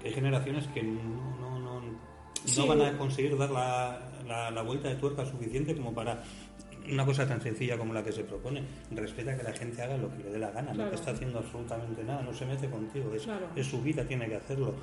Que 0.00 0.08
hay 0.08 0.14
generaciones 0.14 0.66
que 0.68 0.82
no, 0.82 1.36
no, 1.38 1.58
no, 1.60 1.82
no 2.56 2.66
van 2.66 2.80
a 2.80 2.96
conseguir 2.96 3.36
dar 3.36 3.50
la, 3.50 4.00
la, 4.26 4.50
la 4.50 4.62
vuelta 4.62 4.88
de 4.88 4.94
tuerca 4.94 5.26
suficiente 5.26 5.76
como 5.76 5.92
para 5.92 6.22
una 6.90 7.04
cosa 7.04 7.26
tan 7.26 7.40
sencilla 7.40 7.76
como 7.76 7.92
la 7.94 8.02
que 8.02 8.12
se 8.12 8.24
propone. 8.24 8.62
Respeta 8.90 9.36
que 9.36 9.42
la 9.42 9.52
gente 9.52 9.82
haga 9.82 9.96
lo 9.96 10.10
que 10.16 10.24
le 10.24 10.30
dé 10.30 10.38
la 10.38 10.50
gana, 10.50 10.72
no 10.72 10.90
está 10.90 11.12
haciendo 11.12 11.38
absolutamente 11.38 12.02
nada, 12.04 12.22
no 12.22 12.32
se 12.32 12.46
mete 12.46 12.68
contigo, 12.68 13.14
es, 13.14 13.26
es 13.56 13.66
su 13.66 13.82
vida, 13.82 14.04
tiene 14.04 14.28
que 14.28 14.36
hacerlo. 14.36 14.74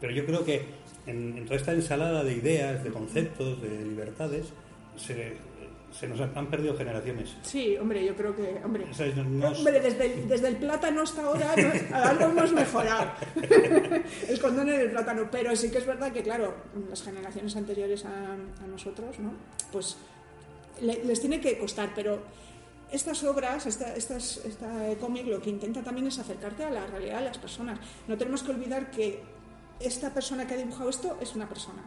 Pero 0.00 0.12
yo 0.12 0.26
creo 0.26 0.44
que 0.44 0.64
en, 1.06 1.44
toda 1.44 1.56
esta 1.56 1.72
ensalada 1.72 2.24
de 2.24 2.34
ideas, 2.34 2.82
de 2.84 2.90
conceptos, 2.90 3.60
de 3.62 3.84
libertades, 3.84 4.52
se, 4.96 5.36
se 5.98 6.08
nos 6.08 6.20
han, 6.20 6.50
perdido 6.50 6.76
generaciones. 6.76 7.36
Sí, 7.42 7.76
hombre, 7.76 8.04
yo 8.04 8.14
creo 8.16 8.34
que. 8.34 8.60
Hombre, 8.64 8.84
hombre 8.84 9.80
desde, 9.80 10.12
el, 10.12 10.28
desde 10.28 10.48
el 10.48 10.56
plátano 10.56 11.02
hasta 11.02 11.22
ahora 11.22 11.54
algo 11.92 12.24
hemos 12.24 12.52
mejorado. 12.52 13.12
el 14.28 14.40
condón 14.40 14.68
en 14.68 14.80
el 14.80 14.90
plátano. 14.90 15.28
Pero 15.30 15.54
sí 15.54 15.70
que 15.70 15.78
es 15.78 15.86
verdad 15.86 16.12
que, 16.12 16.22
claro, 16.22 16.54
las 16.88 17.02
generaciones 17.02 17.54
anteriores 17.56 18.04
a, 18.04 18.36
nosotros, 18.66 19.18
¿no? 19.20 19.32
Pues 19.70 19.96
les 20.80 21.20
tiene 21.20 21.40
que 21.40 21.58
costar, 21.58 21.92
pero 21.94 22.22
estas 22.90 23.22
obras, 23.24 23.66
esta, 23.66 23.94
estas, 23.94 24.38
esta 24.44 24.94
cómic, 25.00 25.26
lo 25.26 25.40
que 25.40 25.50
intenta 25.50 25.82
también 25.82 26.06
es 26.06 26.18
acercarte 26.18 26.64
a 26.64 26.70
la 26.70 26.86
realidad 26.86 27.18
de 27.18 27.24
las 27.26 27.38
personas. 27.38 27.78
No 28.06 28.16
tenemos 28.16 28.42
que 28.42 28.50
olvidar 28.52 28.90
que 28.90 29.20
esta 29.80 30.12
persona 30.12 30.46
que 30.46 30.54
ha 30.54 30.56
dibujado 30.56 30.88
esto 30.90 31.18
es 31.20 31.34
una 31.34 31.48
persona. 31.48 31.82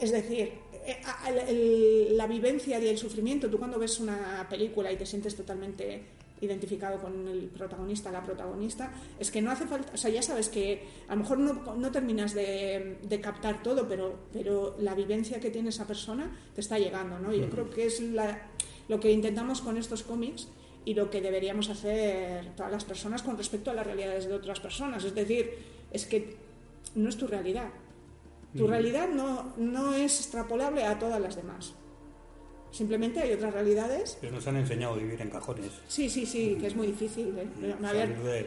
Es 0.00 0.12
decir, 0.12 0.52
eh, 0.84 2.08
la 2.12 2.26
vivencia 2.26 2.78
y 2.78 2.86
el 2.86 2.98
sufrimiento, 2.98 3.50
tú 3.50 3.58
cuando 3.58 3.78
ves 3.78 3.98
una 3.98 4.46
película 4.48 4.92
y 4.92 4.96
te 4.96 5.06
sientes 5.06 5.34
totalmente 5.34 6.04
identificado 6.40 7.00
con 7.00 7.26
el 7.28 7.44
protagonista, 7.46 8.10
la 8.10 8.22
protagonista, 8.22 8.92
es 9.18 9.30
que 9.30 9.40
no 9.40 9.50
hace 9.50 9.66
falta, 9.66 9.92
o 9.94 9.96
sea, 9.96 10.10
ya 10.10 10.22
sabes 10.22 10.48
que 10.48 10.86
a 11.08 11.14
lo 11.14 11.22
mejor 11.22 11.38
no, 11.38 11.90
terminas 11.90 12.34
de, 12.34 13.20
captar 13.22 13.62
todo, 13.62 13.88
pero, 13.88 14.18
pero 14.32 14.76
la 14.78 14.94
vivencia 14.94 15.40
que 15.40 15.50
tiene 15.50 15.70
esa 15.70 15.86
persona 15.86 16.30
te 16.54 16.60
está 16.60 16.78
llegando, 16.78 17.18
¿no? 17.18 17.32
Yo 17.32 17.48
creo 17.48 17.70
que 17.70 17.86
es 17.86 18.02
lo 18.88 19.00
que 19.00 19.10
intentamos 19.10 19.60
con 19.60 19.76
estos 19.76 20.02
cómics 20.02 20.48
y 20.84 20.94
lo 20.94 21.10
que 21.10 21.20
deberíamos 21.20 21.68
hacer 21.68 22.54
todas 22.54 22.70
las 22.70 22.84
personas 22.84 23.22
con 23.22 23.36
respecto 23.36 23.70
a 23.70 23.74
las 23.74 23.86
realidades 23.86 24.28
de 24.28 24.34
otras 24.34 24.60
personas. 24.60 25.02
Es 25.04 25.14
decir, 25.14 25.50
es 25.90 26.06
que 26.06 26.36
no 26.94 27.08
es 27.08 27.16
tu 27.16 27.26
realidad. 27.26 27.70
Tu 28.56 28.66
realidad 28.66 29.08
no, 29.08 29.52
no 29.58 29.92
es 29.92 30.20
extrapolable 30.20 30.84
a 30.84 30.98
todas 30.98 31.20
las 31.20 31.36
demás. 31.36 31.74
Simplemente 32.76 33.20
hay 33.20 33.32
otras 33.32 33.54
realidades. 33.54 34.18
Que 34.20 34.30
nos 34.30 34.46
han 34.46 34.56
enseñado 34.56 34.94
a 34.94 34.98
vivir 34.98 35.18
en 35.18 35.30
cajones. 35.30 35.70
Sí, 35.88 36.10
sí, 36.10 36.26
sí, 36.26 36.58
que 36.60 36.66
es 36.66 36.76
muy 36.76 36.88
difícil. 36.88 37.34
¿eh? 37.38 38.46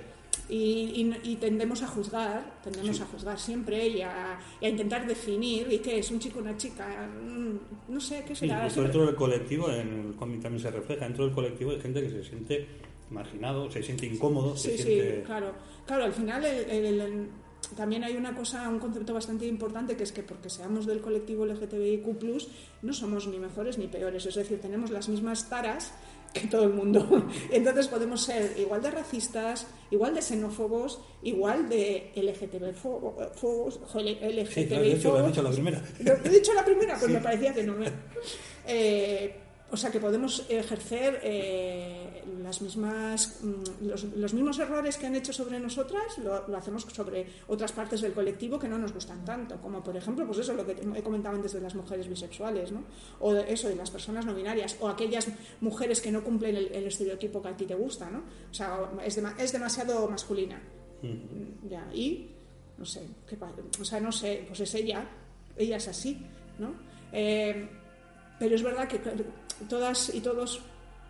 y, 0.49 1.35
tendemos 1.41 1.81
a 1.81 1.87
juzgar, 1.87 2.59
tendemos 2.63 3.01
a 3.01 3.05
juzgar 3.05 3.39
siempre 3.39 3.87
y 3.87 4.01
a, 4.01 4.39
intentar 4.61 5.07
definir 5.07 5.71
y 5.71 5.79
qué 5.79 5.97
es 5.97 6.11
un 6.11 6.19
chico, 6.19 6.39
una 6.39 6.55
chica, 6.55 7.07
mm, 7.07 7.91
no 7.91 7.99
sé 7.99 8.23
qué 8.27 8.35
será. 8.35 8.69
dentro 8.69 9.07
del 9.07 9.15
colectivo, 9.15 9.71
en 9.71 10.09
el 10.09 10.15
cómic 10.15 10.41
también 10.41 10.61
se 10.61 10.69
refleja, 10.69 11.05
dentro 11.05 11.25
del 11.25 11.33
colectivo 11.33 11.71
hay 11.71 11.81
gente 11.81 12.01
que 12.01 12.09
se 12.11 12.23
siente 12.23 12.67
marginado, 13.09 13.71
se 13.71 13.81
siente 13.81 14.05
incómodo. 14.05 14.55
Sí, 14.55 14.77
sí, 14.77 15.01
claro. 15.25 15.53
Claro, 15.87 16.03
al 16.03 16.13
final 16.13 16.45
el 16.45 17.29
también 17.75 18.03
hay 18.03 18.15
una 18.15 18.35
cosa, 18.35 18.67
un 18.67 18.79
concepto 18.79 19.13
bastante 19.13 19.45
importante 19.45 19.95
que 19.95 20.03
es 20.03 20.11
que 20.11 20.23
porque 20.23 20.49
seamos 20.49 20.85
del 20.85 21.01
colectivo 21.01 21.45
LGTBIQ, 21.45 22.47
no 22.81 22.93
somos 22.93 23.27
ni 23.27 23.37
mejores 23.37 23.77
ni 23.77 23.87
peores. 23.87 24.25
Es 24.25 24.35
decir, 24.35 24.59
tenemos 24.59 24.89
las 24.89 25.07
mismas 25.09 25.49
taras 25.49 25.93
que 26.33 26.47
todo 26.47 26.63
el 26.63 26.73
mundo. 26.73 27.27
Entonces 27.51 27.87
podemos 27.87 28.21
ser 28.23 28.57
igual 28.57 28.81
de 28.81 28.91
racistas, 28.91 29.67
igual 29.91 30.15
de 30.15 30.21
xenófobos, 30.21 30.99
igual 31.23 31.69
de 31.69 32.11
LGTB-fobos. 32.15 33.79
LGTBI 33.93 34.97
sí, 34.97 35.03
lo 35.03 35.17
has 35.17 35.27
dicho 35.27 35.43
la 35.43 35.51
primera. 35.51 35.83
¿He 35.99 36.29
dicho 36.29 36.53
la 36.53 36.65
primera? 36.65 36.97
Pues 36.99 37.11
me 37.11 37.19
parecía 37.19 37.53
que 37.53 37.63
no. 37.63 37.75
Eh, 38.65 39.35
o 39.71 39.77
sea 39.77 39.91
que 39.91 39.99
podemos 39.99 40.45
ejercer 40.49 41.19
eh, 41.23 42.23
las 42.41 42.61
mismas, 42.61 43.39
mm, 43.43 43.87
los, 44.15 44.33
mismos 44.33 44.57
errores 44.59 44.97
que 44.97 45.05
han 45.05 45.15
hecho 45.15 45.31
sobre 45.31 45.59
nosotras, 45.59 46.17
lo, 46.17 46.55
hacemos 46.55 46.83
sobre 46.83 47.27
otras 47.47 47.71
partes 47.71 48.01
del 48.01 48.13
colectivo 48.13 48.57
que 48.57 48.67
no 48.67 48.77
nos 48.77 48.93
gustan 48.93 49.23
tanto, 49.23 49.61
como 49.61 49.83
por 49.83 49.95
ejemplo, 49.95 50.25
pues 50.25 50.39
eso, 50.39 50.53
lo 50.53 50.65
que 50.65 50.71
he 50.71 51.03
comentado 51.03 51.35
antes 51.35 51.53
de 51.53 51.61
las 51.61 51.75
mujeres 51.75 52.07
bisexuales, 52.07 52.71
¿no? 52.71 52.83
o 53.19 53.35
eso, 53.35 53.69
de 53.69 53.75
las 53.75 53.91
personas 53.91 54.25
no 54.25 54.33
binarias, 54.33 54.77
o 54.79 54.87
aquellas 54.87 55.27
mujeres 55.61 56.01
que 56.01 56.11
no 56.11 56.23
cumplen 56.23 56.55
el, 56.55 56.87
estereotipo 56.89 57.41
que 57.41 57.49
a 57.49 57.57
ti 57.57 57.65
te 57.65 57.75
gusta, 57.75 58.09
¿no? 58.09 58.23
O 58.49 58.53
sea, 58.53 58.89
es, 59.05 59.17
es 59.17 59.51
demasiado 59.51 60.07
masculina. 60.09 60.59
Ya, 61.69 61.87
y, 61.93 62.29
no 62.77 62.85
sé, 62.85 63.01
¿qué, 63.27 63.37
o 63.79 63.85
sea, 63.85 63.99
no 63.99 64.11
sé, 64.11 64.45
pues 64.47 64.59
es 64.61 64.73
ella, 64.75 65.07
ella 65.55 65.77
es 65.77 65.87
así, 65.87 66.17
¿no? 66.57 66.73
Eh, 67.11 67.78
pero 68.39 68.55
es 68.55 68.63
verdad 68.63 68.87
que 68.87 68.99
todas 69.67 70.13
y 70.15 70.21
todos 70.21 70.61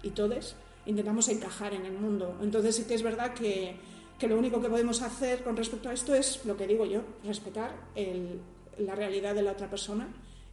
y 0.04 0.10
todes 0.10 0.56
intentamos 0.86 1.28
encajar 1.30 1.74
en 1.74 1.86
el 1.86 1.94
mundo. 1.94 2.38
Entonces 2.42 2.76
sí 2.76 2.84
que 2.84 2.96
es 2.96 3.04
verdad 3.04 3.34
que, 3.34 3.76
lo 4.28 4.38
único 4.38 4.62
que 4.62 4.70
podemos 4.70 5.02
hacer 5.02 5.44
con 5.44 5.56
respecto 5.56 5.90
a 5.90 5.94
esto 5.94 6.14
es 6.14 6.44
lo 6.46 6.58
que 6.58 6.68
digo 6.68 6.86
yo, 6.86 7.02
respetar 7.24 7.74
la 8.78 8.96
realidad 8.96 9.36
de 9.36 9.44
la 9.44 9.52
otra 9.52 9.70
persona 9.70 10.08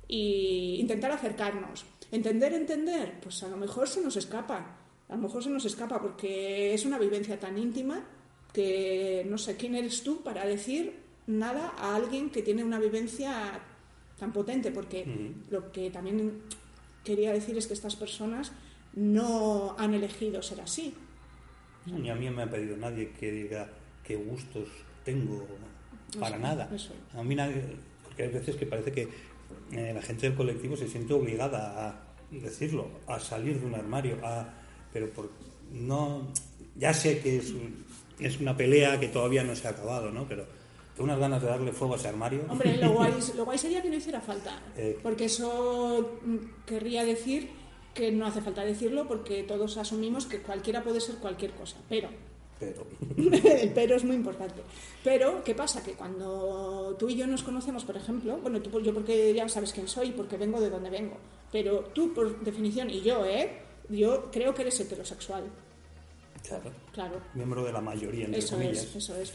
e 0.08 0.76
intentar 0.78 1.10
acercarnos. 1.10 1.84
Entender, 2.12 2.52
entender, 2.52 3.18
pues 3.20 3.42
a 3.42 3.48
lo 3.48 3.56
mejor 3.56 3.88
se 3.88 4.00
nos 4.00 4.16
escapa, 4.16 4.76
a 5.08 5.16
lo 5.16 5.22
mejor 5.22 5.42
se 5.42 5.50
nos 5.50 5.64
escapa 5.64 6.00
porque 6.00 6.74
es 6.74 6.84
una 6.84 6.98
vivencia 6.98 7.40
tan 7.40 7.58
íntima 7.58 8.04
que 8.52 9.26
no 9.28 9.38
sé 9.38 9.56
quién 9.56 9.74
eres 9.74 10.02
tú 10.02 10.22
para 10.22 10.46
decir 10.46 10.94
nada 11.26 11.74
a 11.76 11.96
alguien 11.96 12.30
que 12.30 12.42
tiene 12.42 12.62
una 12.62 12.78
vivencia 12.78 13.60
tan 14.18 14.32
potente, 14.32 14.70
porque 14.70 15.32
lo 15.50 15.72
que 15.72 15.90
también 15.90 16.42
quería 17.06 17.32
decir 17.32 17.56
es 17.56 17.66
que 17.66 17.74
estas 17.74 17.96
personas 17.96 18.52
no 18.94 19.76
han 19.78 19.94
elegido 19.94 20.42
ser 20.42 20.60
así. 20.60 20.94
Ni 21.86 22.10
a 22.10 22.16
mí 22.16 22.28
me 22.30 22.42
ha 22.42 22.50
pedido 22.50 22.76
nadie 22.76 23.12
que 23.12 23.30
diga 23.30 23.70
qué 24.04 24.16
gustos 24.16 24.68
tengo, 25.04 25.46
para 26.18 26.36
nada. 26.36 26.68
A 27.14 27.22
mí 27.22 27.34
nadie, 27.34 27.62
porque 28.02 28.24
hay 28.24 28.30
veces 28.30 28.56
que 28.56 28.66
parece 28.66 28.90
que 28.90 29.08
eh, 29.72 29.92
la 29.94 30.02
gente 30.02 30.26
del 30.26 30.36
colectivo 30.36 30.76
se 30.76 30.88
siente 30.88 31.14
obligada 31.14 31.88
a 31.88 32.06
decirlo, 32.30 32.88
a 33.06 33.20
salir 33.20 33.60
de 33.60 33.66
un 33.66 33.74
armario, 33.74 34.18
a, 34.24 34.52
pero 34.92 35.10
por, 35.10 35.30
no, 35.72 36.32
ya 36.74 36.92
sé 36.92 37.20
que 37.20 37.36
es, 37.36 37.54
es 38.18 38.40
una 38.40 38.56
pelea 38.56 38.98
que 38.98 39.08
todavía 39.08 39.44
no 39.44 39.54
se 39.54 39.68
ha 39.68 39.70
acabado, 39.70 40.10
¿no? 40.10 40.26
Pero 40.26 40.46
unas 40.98 41.18
ganas 41.18 41.42
de 41.42 41.48
darle 41.48 41.72
fuego 41.72 41.94
a 41.94 41.96
ese 41.96 42.08
armario. 42.08 42.44
Hombre, 42.48 42.76
lo 42.78 42.92
guay, 42.92 43.14
lo 43.36 43.44
guay 43.44 43.58
sería 43.58 43.82
que 43.82 43.90
no 43.90 43.96
hiciera 43.96 44.20
falta, 44.20 44.58
eh. 44.76 44.98
porque 45.02 45.26
eso 45.26 46.18
mm, 46.22 46.64
querría 46.64 47.04
decir 47.04 47.50
que 47.94 48.12
no 48.12 48.26
hace 48.26 48.42
falta 48.42 48.64
decirlo 48.64 49.08
porque 49.08 49.42
todos 49.42 49.76
asumimos 49.78 50.26
que 50.26 50.40
cualquiera 50.42 50.82
puede 50.82 51.00
ser 51.00 51.16
cualquier 51.16 51.52
cosa, 51.52 51.78
pero... 51.88 52.08
Pero. 52.58 52.86
el 53.16 53.70
pero 53.74 53.96
es 53.96 54.04
muy 54.04 54.16
importante. 54.16 54.62
Pero, 55.04 55.44
¿qué 55.44 55.54
pasa? 55.54 55.82
Que 55.82 55.92
cuando 55.92 56.96
tú 56.98 57.06
y 57.10 57.16
yo 57.16 57.26
nos 57.26 57.42
conocemos, 57.42 57.84
por 57.84 57.98
ejemplo, 57.98 58.38
bueno, 58.38 58.62
tú, 58.62 58.80
yo 58.80 58.94
porque 58.94 59.34
ya 59.34 59.46
sabes 59.46 59.74
quién 59.74 59.86
soy, 59.86 60.12
porque 60.12 60.38
vengo 60.38 60.58
de 60.58 60.70
donde 60.70 60.88
vengo, 60.88 61.18
pero 61.52 61.80
tú, 61.92 62.14
por 62.14 62.40
definición, 62.40 62.88
y 62.88 63.02
yo, 63.02 63.26
¿eh? 63.26 63.58
Yo 63.90 64.30
creo 64.32 64.54
que 64.54 64.62
eres 64.62 64.80
heterosexual. 64.80 65.44
Claro. 66.48 66.72
Claro. 66.92 67.20
Miembro 67.34 67.62
de 67.62 67.72
la 67.72 67.82
mayoría, 67.82 68.24
entre 68.24 68.38
eso 68.38 68.56
comillas. 68.56 68.84
Es, 68.84 68.96
eso 68.96 69.16
es 69.16 69.34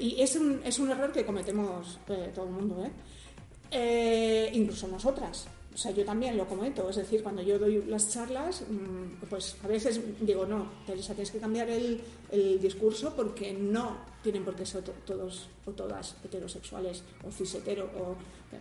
y 0.00 0.20
es 0.20 0.36
un, 0.36 0.60
es 0.64 0.78
un 0.78 0.90
error 0.90 1.12
que 1.12 1.24
cometemos 1.24 1.98
eh, 2.08 2.30
todo 2.34 2.46
el 2.46 2.52
mundo, 2.52 2.84
¿eh? 2.84 2.90
¿eh? 3.70 4.50
incluso 4.52 4.86
nosotras. 4.88 5.46
O 5.74 5.76
sea, 5.76 5.90
yo 5.90 6.04
también 6.04 6.36
lo 6.36 6.46
cometo. 6.46 6.88
Es 6.88 6.96
decir, 6.96 7.22
cuando 7.22 7.42
yo 7.42 7.58
doy 7.58 7.82
las 7.86 8.08
charlas, 8.12 8.62
mm, 8.62 9.24
pues 9.28 9.56
a 9.64 9.66
veces 9.66 10.00
digo, 10.20 10.46
no, 10.46 10.70
Teresa, 10.86 11.14
tienes 11.14 11.32
que 11.32 11.38
cambiar 11.38 11.68
el, 11.68 12.00
el 12.30 12.60
discurso 12.60 13.14
porque 13.16 13.52
no 13.52 13.96
tienen 14.22 14.44
por 14.44 14.54
qué 14.54 14.64
ser 14.64 14.82
todos 14.82 15.48
o 15.66 15.72
todas 15.72 16.16
heterosexuales 16.24 17.02
o 17.26 17.30
cishetero 17.30 17.90
o 17.98 18.16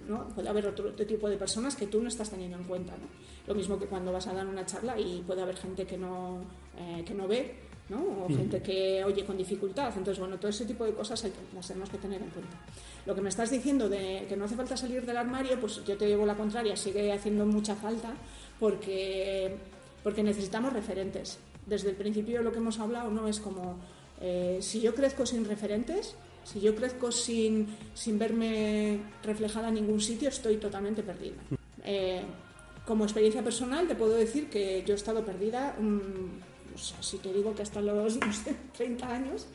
¿no? 0.07 0.27
puede 0.29 0.49
haber 0.49 0.67
otro, 0.67 0.91
tipo 0.93 1.29
de 1.29 1.37
personas 1.37 1.75
que 1.75 1.87
tú 1.87 2.01
no 2.01 2.07
estás 2.07 2.29
teniendo 2.29 2.57
en 2.57 2.63
cuenta. 2.63 2.93
¿no? 2.93 3.07
Lo 3.47 3.55
mismo 3.55 3.77
que 3.77 3.85
cuando 3.85 4.11
vas 4.11 4.27
a 4.27 4.33
dar 4.33 4.47
una 4.47 4.65
charla 4.65 4.99
y 4.99 5.23
puede 5.25 5.41
haber 5.41 5.57
gente 5.57 5.85
que 5.85 5.97
no, 5.97 6.41
eh, 6.77 7.03
que 7.05 7.13
no 7.13 7.27
ve 7.27 7.55
o 7.91 8.27
gente 8.27 8.61
que 8.61 9.03
oye 9.03 9.25
con 9.25 9.37
dificultad. 9.37 9.89
Entonces, 9.89 10.19
bueno, 10.19 10.37
todo 10.37 10.49
ese 10.49 10.65
tipo 10.65 10.85
de 10.85 10.93
cosas 10.93 11.23
las 11.53 11.67
tenemos 11.67 11.89
que 11.89 11.97
tener 11.97 12.21
en 12.21 12.29
cuenta. 12.29 12.57
Lo 13.05 13.13
que 13.13 13.21
me 13.21 13.29
estás 13.29 13.51
diciendo 13.51 13.89
de 13.89 14.25
que 14.29 14.37
no 14.37 14.45
hace 14.45 14.55
falta 14.55 14.77
salir 14.77 15.05
del 15.05 15.17
armario, 15.17 15.59
pues 15.59 15.83
yo 15.85 15.97
te 15.97 16.07
llevo 16.07 16.25
la 16.25 16.35
contraria, 16.35 16.75
sigue 16.75 17.11
haciendo 17.11 17.45
mucha 17.45 17.75
falta 17.75 18.13
porque, 18.59 19.55
porque 20.03 20.23
necesitamos 20.23 20.73
referentes. 20.73 21.37
Desde 21.65 21.89
el 21.89 21.95
principio 21.95 22.41
lo 22.41 22.51
que 22.51 22.59
hemos 22.59 22.79
hablado 22.79 23.09
no 23.11 23.27
es 23.27 23.39
como 23.39 23.77
eh, 24.21 24.59
si 24.61 24.79
yo 24.79 24.95
crezco 24.95 25.25
sin 25.25 25.45
referentes, 25.45 26.15
si 26.45 26.61
yo 26.61 26.75
crezco 26.75 27.11
sin, 27.11 27.67
sin 27.93 28.17
verme 28.17 28.99
reflejada 29.23 29.69
en 29.69 29.75
ningún 29.75 30.01
sitio, 30.01 30.29
estoy 30.29 30.57
totalmente 30.57 31.03
perdida. 31.03 31.35
Eh, 31.83 32.21
como 32.85 33.03
experiencia 33.05 33.41
personal 33.43 33.87
te 33.87 33.95
puedo 33.95 34.13
decir 34.13 34.49
que 34.49 34.83
yo 34.85 34.93
he 34.93 34.97
estado 34.97 35.23
perdida. 35.25 35.75
O 35.79 36.52
sea, 36.77 37.01
si 37.01 37.17
te 37.17 37.31
digo 37.31 37.53
que 37.55 37.61
hasta 37.61 37.81
los 37.81 38.19
30 38.77 39.07
años, 39.07 39.47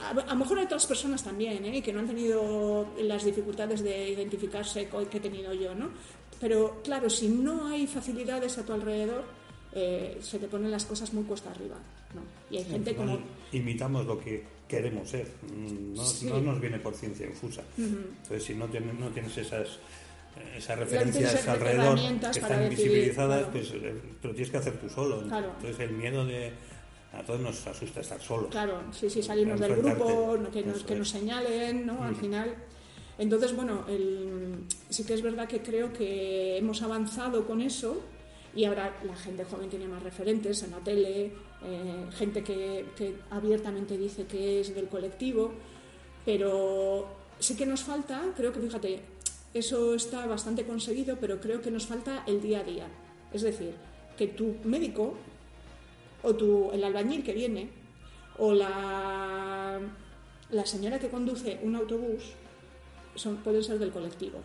a, 0.00 0.12
lo 0.12 0.36
mejor 0.36 0.58
hay 0.58 0.64
otras 0.64 0.86
personas 0.86 1.22
también, 1.22 1.64
¿eh? 1.64 1.82
que 1.82 1.92
no 1.92 2.00
han 2.00 2.08
tenido 2.08 2.86
las 3.00 3.24
dificultades 3.24 3.82
de 3.82 4.10
identificarse 4.10 4.88
que 5.10 5.16
he 5.16 5.20
tenido 5.20 5.52
yo, 5.54 5.74
¿no? 5.74 5.90
Pero 6.40 6.80
claro, 6.82 7.10
si 7.10 7.28
no 7.28 7.66
hay 7.66 7.86
facilidades 7.86 8.58
a 8.58 8.64
tu 8.64 8.72
alrededor, 8.72 9.24
eh, 9.72 10.18
se 10.20 10.38
te 10.38 10.48
ponen 10.48 10.70
las 10.70 10.84
cosas 10.84 11.12
muy 11.12 11.24
cuesta 11.24 11.50
arriba. 11.50 11.76
¿no? 12.14 12.22
Y 12.50 12.58
hay 12.58 12.64
gente 12.64 12.94
como... 12.94 13.18
Imitamos 13.52 14.06
lo 14.06 14.18
que 14.18 14.44
queremos 14.66 15.08
ser, 15.08 15.26
mm, 15.42 15.94
no, 16.28 16.40
nos 16.40 16.60
viene 16.60 16.78
por 16.78 16.94
ciencia 16.94 17.26
infusa. 17.26 17.62
Entonces, 17.76 18.44
si 18.44 18.54
no 18.54 18.66
tienes, 18.66 18.94
no 18.94 19.08
tienes 19.08 19.36
esas 19.36 19.78
esas 20.56 20.78
referencias 20.78 21.48
alrededor 21.48 21.98
que 21.98 22.38
están 22.38 22.68
visibilizadas, 22.68 23.46
pues 23.50 23.70
eh, 23.72 23.94
pero 24.20 24.34
tienes 24.34 24.50
que 24.50 24.56
hacer 24.56 24.78
tú 24.78 24.88
solo. 24.88 25.22
Entonces 25.22 25.80
el 25.80 25.92
miedo 25.92 26.24
de 26.24 26.52
a 27.12 27.22
todos 27.22 27.40
nos 27.40 27.66
asusta 27.66 28.00
estar 28.00 28.20
solos. 28.20 28.50
Claro, 28.50 28.82
sí, 28.92 29.08
sí, 29.08 29.22
salirnos 29.22 29.58
del 29.60 29.76
grupo, 29.76 30.38
que 30.52 30.62
nos, 30.62 30.84
que 30.84 30.94
nos 30.94 31.08
señalen, 31.08 31.86
¿no? 31.86 32.02
Al 32.02 32.14
final. 32.14 32.54
Entonces, 33.18 33.54
bueno, 33.56 33.84
el, 33.88 34.64
sí 34.88 35.04
que 35.04 35.14
es 35.14 35.22
verdad 35.22 35.48
que 35.48 35.60
creo 35.60 35.92
que 35.92 36.58
hemos 36.58 36.82
avanzado 36.82 37.46
con 37.46 37.60
eso 37.60 38.00
y 38.54 38.64
ahora 38.64 38.96
la 39.04 39.16
gente 39.16 39.44
joven 39.44 39.68
tiene 39.68 39.88
más 39.88 40.02
referentes 40.02 40.62
en 40.62 40.70
la 40.70 40.78
tele, 40.78 41.32
eh, 41.64 42.06
gente 42.12 42.42
que, 42.42 42.86
que, 42.96 43.16
abiertamente 43.30 43.96
dice 43.96 44.26
que 44.26 44.60
es 44.60 44.74
del 44.74 44.88
colectivo, 44.88 45.52
pero 46.24 47.08
sí 47.38 47.56
que 47.56 47.66
nos 47.66 47.82
falta, 47.82 48.22
creo 48.36 48.52
que 48.52 48.60
fíjate, 48.60 49.02
eso 49.54 49.94
está 49.94 50.26
bastante 50.26 50.64
conseguido, 50.64 51.16
pero 51.20 51.40
creo 51.40 51.60
que 51.60 51.70
nos 51.70 51.86
falta 51.86 52.24
el 52.26 52.40
día 52.40 52.60
a 52.60 52.64
día. 52.64 52.86
Es 53.32 53.42
decir, 53.42 53.74
que 54.16 54.28
tu 54.28 54.56
médico 54.64 55.14
o 56.22 56.34
tu, 56.34 56.70
el 56.72 56.84
albañil 56.84 57.22
que 57.22 57.32
viene 57.32 57.70
o 58.38 58.52
la, 58.52 59.80
la 60.50 60.66
señora 60.66 60.98
que 60.98 61.08
conduce 61.08 61.58
un 61.62 61.76
autobús 61.76 62.34
son, 63.14 63.36
pueden 63.38 63.62
ser 63.62 63.78
del 63.78 63.90
colectivo. 63.90 64.40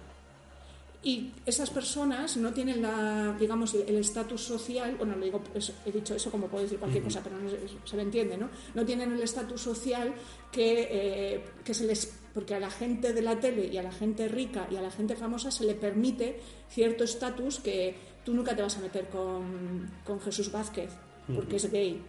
Y 1.03 1.33
esas 1.45 1.69
personas 1.69 2.37
no 2.37 2.53
tienen 2.53 2.81
la, 2.81 3.35
digamos, 3.37 3.73
el 3.73 3.97
estatus 3.97 4.41
social, 4.41 4.95
bueno, 4.95 5.17
digo, 5.17 5.41
he 5.85 5.91
dicho 5.91 6.15
eso 6.15 6.31
como 6.31 6.47
puedo 6.47 6.63
decir 6.63 6.79
cualquier 6.79 7.03
cosa, 7.03 7.21
pero 7.21 7.37
no, 7.37 7.49
se 7.83 7.95
me 7.97 8.03
entiende, 8.03 8.37
¿no? 8.37 8.49
No 8.73 8.85
tienen 8.85 9.11
el 9.11 9.21
estatus 9.21 9.61
social 9.61 10.13
que, 10.49 10.87
eh, 10.89 11.43
que 11.63 11.73
se 11.73 11.85
les 11.85 12.22
porque 12.33 12.55
a 12.55 12.59
la 12.59 12.69
gente 12.69 13.13
de 13.13 13.21
la 13.21 13.39
tele 13.39 13.67
y 13.67 13.77
a 13.77 13.83
la 13.83 13.91
gente 13.91 14.27
rica 14.27 14.67
y 14.71 14.75
a 14.75 14.81
la 14.81 14.91
gente 14.91 15.15
famosa 15.15 15.51
se 15.51 15.65
le 15.65 15.75
permite 15.75 16.39
cierto 16.69 17.03
estatus 17.03 17.59
que 17.59 17.95
tú 18.23 18.33
nunca 18.33 18.55
te 18.55 18.61
vas 18.61 18.77
a 18.77 18.81
meter 18.81 19.07
con, 19.09 19.91
con 20.03 20.19
Jesús 20.19 20.51
Vázquez, 20.51 20.89
porque 21.27 21.57
es 21.57 21.71
gay 21.71 22.01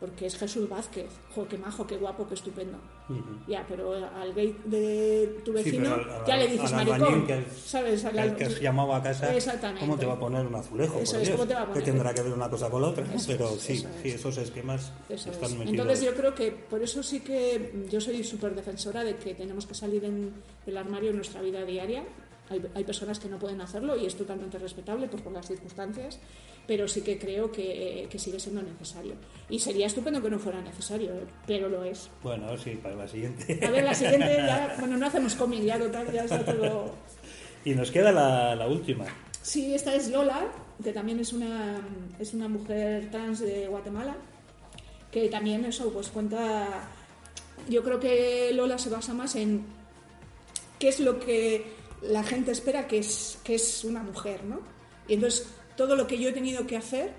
porque 0.00 0.26
es 0.26 0.36
Jesús 0.36 0.68
Vázquez. 0.68 1.08
Jo, 1.34 1.46
qué 1.48 1.58
majo, 1.58 1.86
qué 1.86 1.96
guapo, 1.96 2.26
qué 2.28 2.34
estupendo. 2.34 2.78
Ya, 3.46 3.64
pero 3.66 3.94
al 3.94 4.34
gay 4.34 4.54
de 4.66 5.40
tu 5.44 5.52
vecino 5.52 5.96
ya 6.26 6.36
le 6.36 6.48
dices 6.48 6.72
maricón. 6.72 7.26
Que, 7.26 7.44
¿Sabes? 7.64 8.04
Al, 8.04 8.36
que 8.36 8.44
has 8.44 8.60
llamado 8.60 8.94
a 8.94 9.02
casa, 9.02 9.32
¿cómo 9.80 9.96
te 9.96 10.06
va 10.06 10.12
a 10.12 10.20
poner 10.20 10.46
un 10.46 10.54
azulejo? 10.54 10.98
Eso 11.00 11.18
es, 11.18 11.30
¿cómo 11.30 11.46
te 11.46 11.54
va 11.54 11.62
a 11.62 11.66
poner? 11.66 11.82
Que 11.82 11.90
tendrá 11.90 12.14
que 12.14 12.22
ver 12.22 12.32
una 12.32 12.50
cosa 12.50 12.70
con 12.70 12.82
la 12.82 12.88
otra. 12.88 13.04
pero 13.26 13.48
sí, 13.56 13.84
sí, 14.02 14.10
esos 14.10 14.36
esquemas 14.38 14.92
están 15.08 15.58
metidos. 15.58 15.68
Entonces 15.68 16.02
yo 16.02 16.14
creo 16.14 16.34
que 16.34 16.52
por 16.52 16.82
eso 16.82 17.02
sí 17.02 17.20
que 17.20 17.86
yo 17.90 18.00
soy 18.00 18.22
súper 18.22 18.54
defensora 18.54 19.02
de 19.02 19.16
que 19.16 19.34
tenemos 19.34 19.66
que 19.66 19.74
salir 19.74 20.04
en, 20.04 20.32
del 20.66 20.76
armario 20.76 21.10
en 21.10 21.16
nuestra 21.16 21.40
vida 21.40 21.64
diaria. 21.64 22.04
Hay, 22.50 22.62
hay 22.74 22.84
personas 22.84 23.18
que 23.18 23.28
no 23.28 23.38
pueden 23.38 23.60
hacerlo 23.60 23.96
y 23.96 24.06
es 24.06 24.16
totalmente 24.16 24.58
respetable 24.58 25.08
pues, 25.08 25.22
por 25.22 25.32
las 25.32 25.46
circunstancias 25.46 26.18
pero 26.68 26.86
sí 26.86 27.00
que 27.00 27.18
creo 27.18 27.50
que, 27.50 28.06
sigue 28.18 28.38
siendo 28.38 28.60
necesario. 28.60 29.14
Y 29.48 29.58
sería 29.58 29.86
estupendo 29.86 30.20
que 30.20 30.28
no 30.28 30.38
fuera 30.38 30.60
necesario, 30.60 31.12
pero 31.46 31.66
lo 31.70 31.82
es. 31.82 32.10
Bueno, 32.22 32.58
si 32.58 32.72
para 32.72 32.94
la 32.94 33.08
siguiente. 33.08 33.58
A 33.66 33.70
ver, 33.70 33.84
la 33.84 33.94
siguiente 33.94 34.36
ya, 34.36 34.76
bueno, 34.78 34.98
no 34.98 35.06
hacemos 35.06 35.34
cómic, 35.34 35.62
ya 35.62 35.78
total, 35.78 36.12
ya 36.12 36.24
está 36.24 36.44
todo... 36.44 36.94
Y 37.64 37.74
nos 37.74 37.90
queda 37.90 38.12
la, 38.12 38.68
última. 38.68 39.06
Sí, 39.40 39.74
esta 39.74 39.94
es 39.94 40.10
Lola, 40.10 40.46
que 40.84 40.92
también 40.92 41.18
es 41.20 41.32
una, 41.32 41.80
es 42.18 42.34
una 42.34 42.48
mujer 42.48 43.10
trans 43.10 43.40
de 43.40 43.66
Guatemala, 43.66 44.16
que 45.10 45.28
también 45.30 45.64
eso 45.64 45.90
pues 45.90 46.08
cuenta... 46.08 46.86
Yo 47.70 47.82
creo 47.82 47.98
que 47.98 48.52
Lola 48.52 48.76
se 48.76 48.90
basa 48.90 49.14
más 49.14 49.36
en 49.36 49.64
qué 50.78 50.88
es 50.88 51.00
lo 51.00 51.18
que 51.18 51.77
la 52.02 52.22
gente 52.22 52.52
espera 52.52 52.86
que 52.86 52.98
es, 52.98 53.38
que 53.44 53.54
es 53.54 53.84
una 53.84 54.02
mujer, 54.02 54.44
¿no? 54.44 54.60
Y 55.06 55.14
entonces 55.14 55.46
todo 55.76 55.96
lo 55.96 56.06
que 56.06 56.18
yo 56.18 56.30
he 56.30 56.32
tenido 56.32 56.66
que 56.66 56.76
hacer 56.76 57.12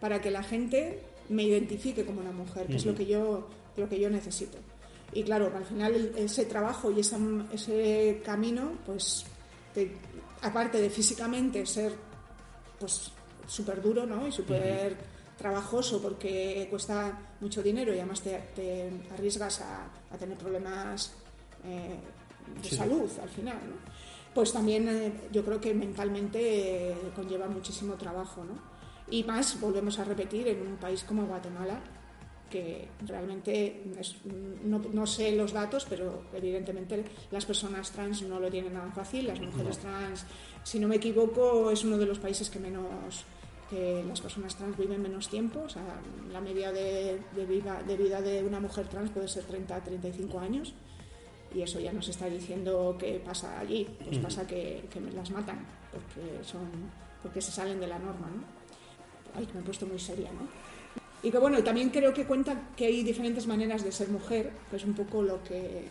para 0.00 0.20
que 0.20 0.30
la 0.30 0.42
gente 0.42 1.02
me 1.28 1.44
identifique 1.44 2.04
como 2.04 2.20
una 2.20 2.32
mujer, 2.32 2.66
que 2.66 2.76
es 2.76 2.86
lo 2.86 2.94
que 2.94 3.06
yo, 3.06 3.48
lo 3.76 3.88
que 3.88 3.98
yo 3.98 4.10
necesito. 4.10 4.58
Y 5.12 5.22
claro, 5.24 5.52
al 5.54 5.64
final 5.64 6.12
ese 6.16 6.46
trabajo 6.46 6.90
y 6.90 7.00
ese, 7.00 7.16
ese 7.52 8.22
camino, 8.24 8.72
pues 8.86 9.24
aparte 10.42 10.80
de 10.80 10.90
físicamente 10.90 11.64
ser 11.66 11.92
pues 12.78 13.12
súper 13.46 13.80
duro 13.80 14.06
¿no? 14.06 14.26
y 14.26 14.32
súper 14.32 14.96
trabajoso 15.36 16.00
porque 16.00 16.66
cuesta 16.70 17.18
mucho 17.40 17.62
dinero 17.62 17.92
y 17.94 17.98
además 17.98 18.22
te, 18.22 18.90
arriesgas 19.12 19.60
a, 19.60 20.16
tener 20.18 20.36
problemas 20.36 21.12
eh, 21.64 21.96
de 22.62 22.76
salud 22.76 23.10
al 23.20 23.28
final. 23.28 23.58
¿no? 23.68 23.92
Pues 24.34 24.52
también 24.52 24.88
eh, 24.88 25.12
yo 25.32 25.44
creo 25.44 25.60
que 25.60 25.74
mentalmente 25.74 26.90
eh, 26.90 26.94
conlleva 27.14 27.46
muchísimo 27.48 27.94
trabajo, 27.94 28.44
¿no? 28.44 28.54
Y 29.10 29.24
más, 29.24 29.60
volvemos 29.60 29.98
a 29.98 30.04
repetir, 30.04 30.48
en 30.48 30.66
un 30.66 30.76
país 30.76 31.04
como 31.04 31.26
Guatemala, 31.26 31.80
que 32.48 32.88
realmente 33.06 33.82
no, 34.64 35.06
sé 35.06 35.32
los 35.32 35.52
datos, 35.52 35.86
pero 35.88 36.24
evidentemente 36.34 37.02
las 37.30 37.46
personas 37.46 37.90
trans 37.90 38.22
no 38.22 38.38
lo 38.38 38.50
tienen 38.50 38.74
nada 38.74 38.90
fácil. 38.92 39.26
Las 39.26 39.40
mujeres 39.40 39.78
trans, 39.78 40.26
si 40.62 40.78
no 40.78 40.86
me 40.86 40.96
equivoco, 40.96 41.70
es 41.70 41.82
uno 41.84 41.96
de 41.96 42.06
los 42.06 42.18
países 42.18 42.50
que 42.50 42.58
menos 42.58 43.24
que 43.70 44.04
las 44.06 44.20
personas 44.20 44.54
trans 44.54 44.76
viven 44.76 45.00
menos 45.00 45.30
tiempo. 45.30 45.60
O 45.64 45.68
sea, 45.68 45.82
la 46.30 46.42
media 46.42 46.70
de, 46.72 47.18
vida, 47.48 47.82
de 47.82 47.96
vida 47.96 48.20
de 48.20 48.44
una 48.44 48.60
mujer 48.60 48.86
trans 48.86 49.10
puede 49.10 49.28
ser 49.28 49.44
30 49.44 49.74
a 49.74 49.82
35 49.82 50.38
años 50.38 50.74
y 51.54 51.62
eso 51.62 51.80
ya 51.80 51.92
nos 51.92 52.08
está 52.08 52.26
diciendo 52.26 52.96
qué 52.98 53.20
pasa 53.24 53.58
allí. 53.60 53.86
Pues 54.04 54.18
pasa 54.18 54.46
que, 54.46 54.84
que, 54.92 55.00
las 55.00 55.30
matan 55.30 55.64
porque, 55.90 56.44
son, 56.44 56.68
porque 57.22 57.40
se 57.40 57.50
salen 57.50 57.80
de 57.80 57.86
la 57.86 57.98
norma. 57.98 58.28
¿no? 58.28 58.42
Ay, 59.38 59.48
me 59.54 59.60
he 59.60 59.62
puesto 59.62 59.86
muy 59.86 59.98
seria, 59.98 60.30
¿no? 60.32 60.48
Y 61.22 61.30
que 61.30 61.38
bueno, 61.38 61.62
también 61.62 61.90
creo 61.90 62.12
que 62.12 62.26
cuenta 62.26 62.70
que 62.76 62.86
hay 62.86 63.02
diferentes 63.02 63.46
maneras 63.46 63.84
de 63.84 63.92
ser 63.92 64.08
mujer, 64.08 64.50
que 64.70 64.76
es 64.76 64.84
un 64.84 64.94
poco 64.94 65.22
lo 65.22 65.42
que 65.44 65.86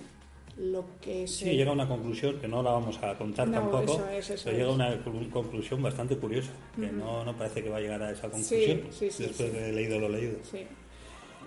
lo 0.58 0.86
que 1.00 1.28
se... 1.28 1.46
Sí, 1.46 1.56
llega 1.56 1.72
a 1.72 1.74
una 1.74 1.88
conclusión 1.88 2.40
que 2.40 2.48
no 2.48 2.62
la 2.62 2.72
vamos 2.72 2.98
a 3.02 3.18
contar 3.18 3.50
tampoco, 3.50 4.02
pero 4.44 4.58
llega 4.58 4.70
a 4.70 4.74
una 4.74 5.04
conclusión 5.32 5.82
bastante 5.82 6.18
curiosa, 6.18 6.52
que 6.76 6.92
no, 6.92 7.24
no, 7.24 7.36
parece 7.36 7.64
que 7.64 7.70
va 7.70 7.78
a 7.78 7.80
llegar 7.80 8.04
a 8.04 8.12
esa 8.12 8.30
conclusión 8.30 8.82
después 9.00 9.54
de 9.54 9.72
leído 9.72 10.00
lo 10.00 10.10
leído. 10.10 10.38
Sí. 10.44 10.68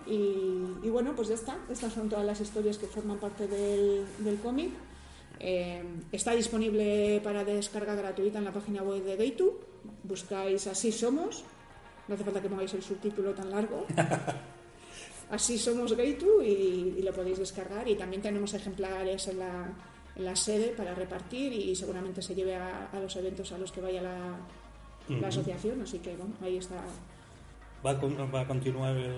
Y, 0.07 0.89
bueno, 0.91 1.15
pues 1.15 1.29
ya 1.29 1.35
está. 1.35 1.57
Estas 1.71 1.93
son 1.93 2.09
todas 2.09 2.25
las 2.25 2.41
historias 2.41 2.79
que 2.79 2.87
forman 2.87 3.19
parte 3.19 3.47
del, 3.47 4.39
cómic. 4.43 4.71
Eh, 5.41 5.83
está 6.13 6.33
disponible 6.33 7.21
para 7.23 7.45
descarga 7.45 7.95
gratuita 7.95 8.39
en 8.39 8.45
la 8.45 8.53
página 8.53 8.83
web 8.83 9.03
de 9.03 9.17
Deitu. 9.17 9.55
Buscáis 10.03 10.67
Así 10.67 10.93
Somos. 10.93 11.45
No 12.07 12.15
hace 12.15 12.25
falta 12.25 12.41
que 12.41 12.49
pongáis 12.49 12.75
el 12.75 12.83
subtítulo 12.83 13.33
tan 13.33 13.51
largo. 13.51 13.87
Así 15.31 15.57
Somos 15.59 15.97
Gaitu 15.97 16.43
y, 16.43 17.01
lo 17.03 17.13
podéis 17.13 17.39
descargar. 17.39 17.89
Y 17.89 17.95
también 17.97 18.23
tenemos 18.23 18.53
ejemplares 18.53 19.27
en 19.29 19.39
la, 19.39 19.73
en 20.17 20.25
la 20.25 20.37
sede 20.37 20.69
para 20.77 20.95
repartir 20.95 21.53
y 21.53 21.75
seguramente 21.75 22.21
se 22.21 22.35
lleve 22.35 22.57
a, 22.57 22.91
los 23.01 23.17
eventos 23.17 23.51
a 23.53 23.59
los 23.59 23.73
que 23.73 23.81
vaya 23.81 24.03
la, 24.03 24.37
la 25.09 25.29
asociación. 25.29 25.81
Así 25.81 25.99
que 25.99 26.15
bueno, 26.15 26.35
ahí 26.43 26.59
está. 26.59 26.77
¿Va 27.85 27.91
a, 27.93 28.27
va 28.27 28.41
a 28.43 28.47
continuar 28.47 28.97
el.? 28.97 29.17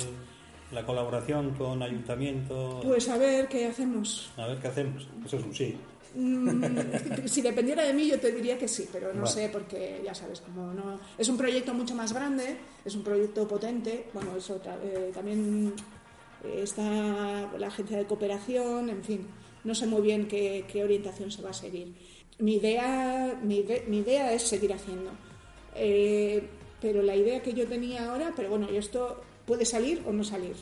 La 0.73 0.85
colaboración 0.85 1.55
con 1.55 1.83
ayuntamiento. 1.83 2.81
Pues 2.83 3.09
a 3.09 3.19
ver 3.19 3.49
qué 3.49 3.67
hacemos. 3.67 4.31
A 4.37 4.47
ver 4.47 4.59
qué 4.59 4.69
hacemos. 4.69 5.09
Eso 5.25 5.37
es 5.37 5.45
un 5.45 5.55
sí. 5.55 5.77
Mm, 6.15 7.27
si 7.27 7.43
dependiera 7.43 7.85
de 7.85 7.93
mí 7.93 8.09
yo 8.09 8.19
te 8.19 8.33
diría 8.33 8.57
que 8.57 8.69
sí, 8.69 8.89
pero 8.91 9.13
no 9.13 9.27
sé 9.27 9.51
porque 9.53 10.01
ya 10.05 10.15
sabes 10.15 10.41
como 10.41 10.73
no 10.73 10.99
es 11.19 11.29
un 11.29 11.37
proyecto 11.37 11.75
mucho 11.75 11.95
más 11.95 12.13
grande, 12.13 12.57
es 12.85 12.95
un 12.95 13.03
proyecto 13.03 13.47
potente. 13.47 14.07
Bueno, 14.13 14.35
eso 14.37 14.61
eh, 14.83 15.11
también 15.15 15.75
está 16.55 17.51
la 17.59 17.67
agencia 17.67 17.99
de 17.99 18.05
cooperación, 18.07 18.89
en 18.91 19.03
fin, 19.05 19.27
no 19.65 19.75
sé 19.75 19.87
muy 19.87 20.01
bien 20.01 20.29
qué, 20.29 20.65
orientación 20.83 21.31
se 21.31 21.43
va 21.43 21.51
a 21.51 21.55
seguir. 21.55 21.95
Mi 22.39 22.57
idea, 22.57 23.39
mi, 23.43 23.57
idea 23.59 24.33
es 24.33 24.43
seguir 24.43 24.73
haciendo. 24.73 25.11
Eh, 25.75 26.49
pero 26.81 27.03
la 27.03 27.17
idea 27.17 27.43
que 27.43 27.53
yo 27.55 27.67
tenía 27.67 28.11
ahora, 28.11 28.33
pero 28.37 28.51
bueno, 28.51 28.69
y 28.71 28.77
esto 28.77 29.23
puede 29.47 29.65
salir 29.65 30.03
o 30.07 30.13
no 30.13 30.25
salir. 30.25 30.57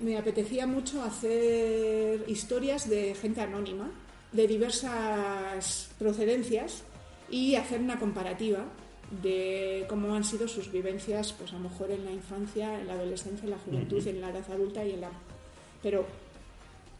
Me 0.00 0.18
apetecía 0.18 0.66
mucho 0.66 1.02
hacer 1.02 2.24
historias 2.28 2.88
de 2.88 3.14
gente 3.14 3.40
anónima, 3.40 3.90
de 4.32 4.46
diversas 4.46 5.90
procedencias, 5.98 6.82
y 7.30 7.56
hacer 7.56 7.80
una 7.80 7.98
comparativa 7.98 8.64
de 9.22 9.84
cómo 9.88 10.14
han 10.14 10.24
sido 10.24 10.48
sus 10.48 10.70
vivencias, 10.70 11.32
pues 11.32 11.52
a 11.52 11.54
lo 11.54 11.68
mejor 11.68 11.90
en 11.90 12.04
la 12.04 12.10
infancia, 12.10 12.80
en 12.80 12.86
la 12.86 12.94
adolescencia, 12.94 13.44
en 13.44 13.50
la 13.50 13.58
juventud, 13.58 14.06
en 14.06 14.20
la 14.20 14.30
edad 14.30 14.50
adulta 14.50 14.84
y 14.84 14.92
en 14.92 15.00
la... 15.02 15.10
Pero 15.82 16.04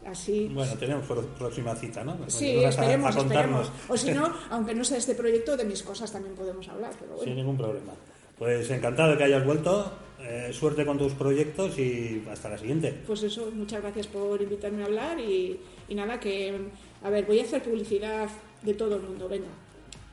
así... 0.07 0.49
Bueno, 0.53 0.75
tenemos 0.75 1.05
próxima 1.37 1.75
cita, 1.75 2.05
¿no? 2.05 2.17
Sí, 2.29 2.63
esperemos, 2.63 3.17
esperemos. 3.17 3.73
O 3.89 3.97
si 3.97 4.13
no, 4.13 4.33
aunque 4.51 4.75
no 4.75 4.85
sea 4.85 4.99
este 4.99 5.15
proyecto, 5.15 5.57
de 5.57 5.65
mis 5.65 5.83
cosas 5.83 6.13
también 6.13 6.35
podemos 6.35 6.69
hablar, 6.69 6.93
pero 6.99 7.13
bueno. 7.13 7.25
Sin 7.25 7.37
ningún 7.37 7.57
problema. 7.57 7.93
Pues 8.39 8.71
encantado 8.71 9.13
de 9.13 9.19
que 9.19 9.25
hayas 9.25 9.45
vuelto. 9.45 9.93
Eh, 10.19 10.51
suerte 10.53 10.87
con 10.87 10.97
tus 10.97 11.13
proyectos 11.13 11.79
y 11.79 12.25
hasta 12.31 12.49
la 12.49 12.59
siguiente. 12.59 12.95
Pues 13.07 13.23
eso, 13.23 13.51
muchas 13.53 13.83
gracias 13.83 14.07
por 14.07 14.41
invitarme 14.41 14.83
a 14.83 14.87
hablar 14.87 15.21
y, 15.21 15.61
nada, 15.91 16.19
que, 16.19 16.55
a 17.03 17.11
ver, 17.11 17.27
voy 17.27 17.41
a 17.41 17.43
hacer 17.43 17.63
publicidad 17.63 18.29
de 18.63 18.75
todo 18.75 18.97
el 18.97 19.03
mundo, 19.03 19.29
venga. 19.29 19.49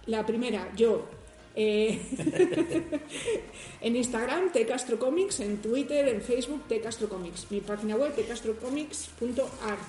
La 0.08 0.26
primera, 0.26 0.70
yo, 0.76 1.06
eh, 1.56 2.02
en 3.82 3.96
Instagram, 3.96 4.52
Castro 4.68 5.00
Comics, 5.00 5.40
en 5.40 5.58
Twitter, 5.58 6.08
en 6.10 6.22
Facebook, 6.22 6.64
Castro 6.82 7.08
Comics. 7.08 7.50
Mi 7.50 7.62
página 7.62 7.96
web, 7.96 8.14
tcastrocomics.art. 8.14 9.80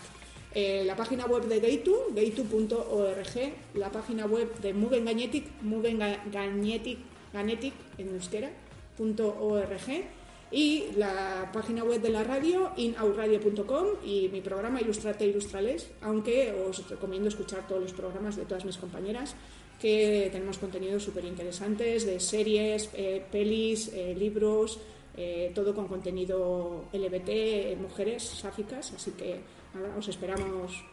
Eh, 0.55 0.85
la 0.87 0.95
página 0.95 1.27
web 1.27 1.47
de 1.47 1.59
Gaitu, 1.59 1.97
gaitu.org. 2.15 3.53
La 3.75 3.91
página 3.91 4.27
web 4.27 4.57
de 4.61 4.73
Mugen 4.73 5.05
Ganetic, 5.05 5.47
Mugen 5.63 5.99
Ganetic, 6.31 6.99
en 7.99 8.21
euskera.org. 8.99 10.05
Y 10.51 10.93
la 10.97 11.51
página 11.53 11.83
web 11.83 12.01
de 12.01 12.11
la 12.11 12.23
radio, 12.23 12.71
inauradio.com. 12.77 13.87
Y 14.05 14.29
mi 14.29 14.41
programa 14.41 14.81
Ilustrate 14.81 15.27
Ilustrales, 15.27 15.91
aunque 16.01 16.53
os 16.53 16.89
recomiendo 16.89 17.29
escuchar 17.29 17.67
todos 17.67 17.83
los 17.83 17.93
programas 17.93 18.37
de 18.37 18.45
todas 18.45 18.65
mis 18.65 18.77
compañeras 18.77 19.35
que 19.81 20.29
tenemos 20.31 20.59
contenidos 20.59 21.03
súper 21.03 21.25
interesantes 21.25 22.07
de 22.07 22.21
series, 22.21 22.89
eh, 22.95 23.25
pelis, 23.33 23.91
eh, 23.93 24.15
libros, 24.17 24.79
eh, 25.17 25.51
todo 25.55 25.75
con 25.75 25.89
contenido 25.89 26.85
LBT, 26.93 27.77
mujeres 27.81 28.23
sáficas, 28.23 28.93
así 28.93 29.11
que 29.13 29.41
os 29.99 30.09
esperamos 30.09 30.85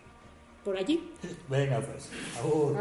por 0.65 0.75
allí. 0.75 1.11
Venga, 1.47 1.79
pues. 1.79 2.09
Agur. 2.39 2.75